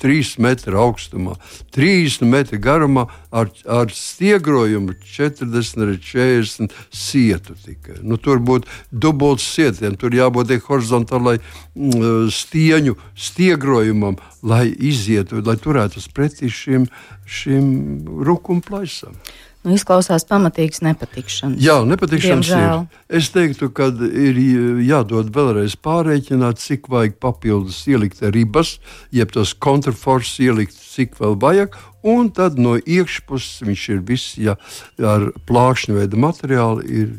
3 0.02 0.38
metru 0.42 0.78
augstumā, 0.80 1.34
30 1.74 2.28
metru 2.28 2.60
garumā, 2.62 3.06
ar, 3.30 3.50
ar 3.66 3.90
stiegrojumu 3.94 4.94
40 5.02 5.82
līdz 5.84 6.04
40 6.12 6.76
sietu. 6.94 7.56
Tikai. 7.64 7.98
Nu, 8.02 8.18
tur 8.20 8.42
būtu 8.42 8.70
dubults 8.92 9.46
sietiens, 9.46 9.98
tur 10.00 10.14
jābūt 10.14 10.54
horizontālai 10.68 11.38
mm, 11.38 12.30
stieņu 12.34 12.96
stiegrojumam, 13.18 14.18
lai 14.42 14.68
izietu, 14.70 15.42
lai 15.44 15.58
turētos 15.60 16.08
pretī 16.14 16.50
šim, 16.52 16.88
šim 17.26 17.68
rukumplaisam. 18.26 19.18
Nu, 19.66 19.74
izklausās 19.74 20.22
pamatīgs 20.28 20.80
nepatikšanas. 20.86 21.58
Jā, 21.62 21.80
nepatikšanas 21.88 22.46
Diemžēl. 22.46 22.84
ir. 22.84 23.00
Es 23.18 23.30
teiktu, 23.34 23.68
ka 23.74 23.88
ir 24.06 24.38
jādod 24.86 25.32
vēlreiz 25.34 25.74
pārreikināt, 25.82 26.62
cik 26.62 26.86
vajag 26.92 27.18
papildus 27.18 27.80
ielikt 27.90 28.22
ribas, 28.30 28.76
jeb 29.10 29.34
tos 29.34 29.56
kontraforsus 29.58 30.38
ielikt, 30.46 30.78
cik 30.78 31.18
vēl 31.18 31.34
vajag. 31.42 31.74
Un 32.06 32.30
tad 32.30 32.60
no 32.62 32.76
iekšpuses 32.78 33.64
viņš 33.66 33.88
ir 33.96 34.04
viss 34.06 34.38
ja, 34.38 34.54
ar 35.02 35.32
plākšņa 35.50 35.98
veida 35.98 36.20
materiālu. 36.22 36.86
Ir, 36.86 37.16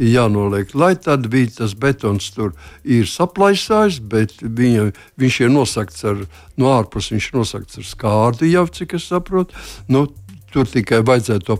ir 0.00 0.14
jānoliek, 0.14 0.72
lai 0.74 0.94
tad 0.96 1.28
bija 1.28 1.50
tas 1.58 1.74
betons 1.76 2.30
tur 2.32 2.54
ir 2.84 3.08
saplaisājis, 3.08 4.00
bet 4.00 4.32
viņa, 4.40 4.90
viņš 5.20 5.40
ir 5.44 5.52
nosakts 5.52 6.04
ar, 6.08 6.22
no 6.56 6.72
ārpuses, 6.72 7.12
viņš 7.12 7.28
ir 7.28 7.38
nosakts 7.40 7.80
ar 7.80 7.88
skārdu 7.88 8.48
jau, 8.48 8.64
cik 8.66 8.96
es 8.96 9.08
saprotu. 9.10 9.56
Nu, 9.88 10.06
Tur 10.50 10.66
tikai 10.66 11.02
vajadzētu 11.06 11.46
to 11.46 11.56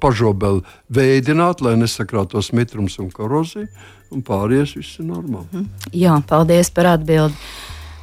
pažobeli 0.00 0.62
veidināt, 0.88 1.60
lai 1.60 1.74
nesakrātos 1.76 2.52
mitrums 2.56 2.96
un 3.02 3.10
korozija, 3.12 3.68
un 4.14 4.24
pārējais 4.24 4.76
viss 4.78 4.98
ir 4.98 5.10
normāli. 5.10 5.46
Mhm. 5.52 5.92
Jā, 5.92 6.16
paldies 6.28 6.70
par 6.70 6.94
atbildi. 6.96 7.36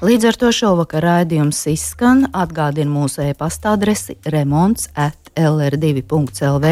Līdz 0.01 0.31
ar 0.31 0.38
to 0.41 0.47
šovakar 0.49 1.03
raidījums 1.05 1.60
izskan. 1.69 2.23
Atgādinu 2.34 2.89
mūsu 2.89 3.21
e-pasta 3.21 3.75
adresi 3.75 4.15
remonds 4.25 4.88
at 4.97 5.29
lr2.lv. 5.38 6.71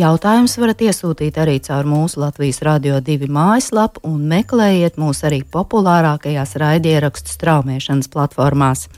Jautājumus 0.00 0.56
varat 0.58 0.84
iesūtīt 0.86 1.36
arī 1.42 1.58
caur 1.60 1.84
mūsu 1.84 2.22
Latvijas 2.22 2.62
Radio 2.64 3.02
2 3.04 3.28
mājaslapu 3.28 4.06
un 4.08 4.24
meklējiet 4.32 4.96
mūs 4.96 5.20
arī 5.28 5.42
populārākajās 5.44 6.56
raidierakstu 6.64 7.36
straumēšanas 7.36 8.08
platformās. 8.08 8.88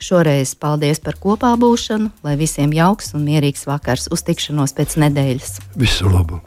Šoreiz 0.00 0.54
paldies 0.56 1.02
par 1.04 1.18
kopā 1.20 1.52
būšanu, 1.60 2.08
lai 2.24 2.36
visiem 2.40 2.72
jauks 2.72 3.12
un 3.12 3.26
mierīgs 3.28 3.66
vakars 3.68 4.08
uz 4.08 4.24
tikšanos 4.24 4.72
pēc 4.78 4.96
nedēļas. 5.04 5.58
Visu 5.76 6.08
labu! 6.08 6.40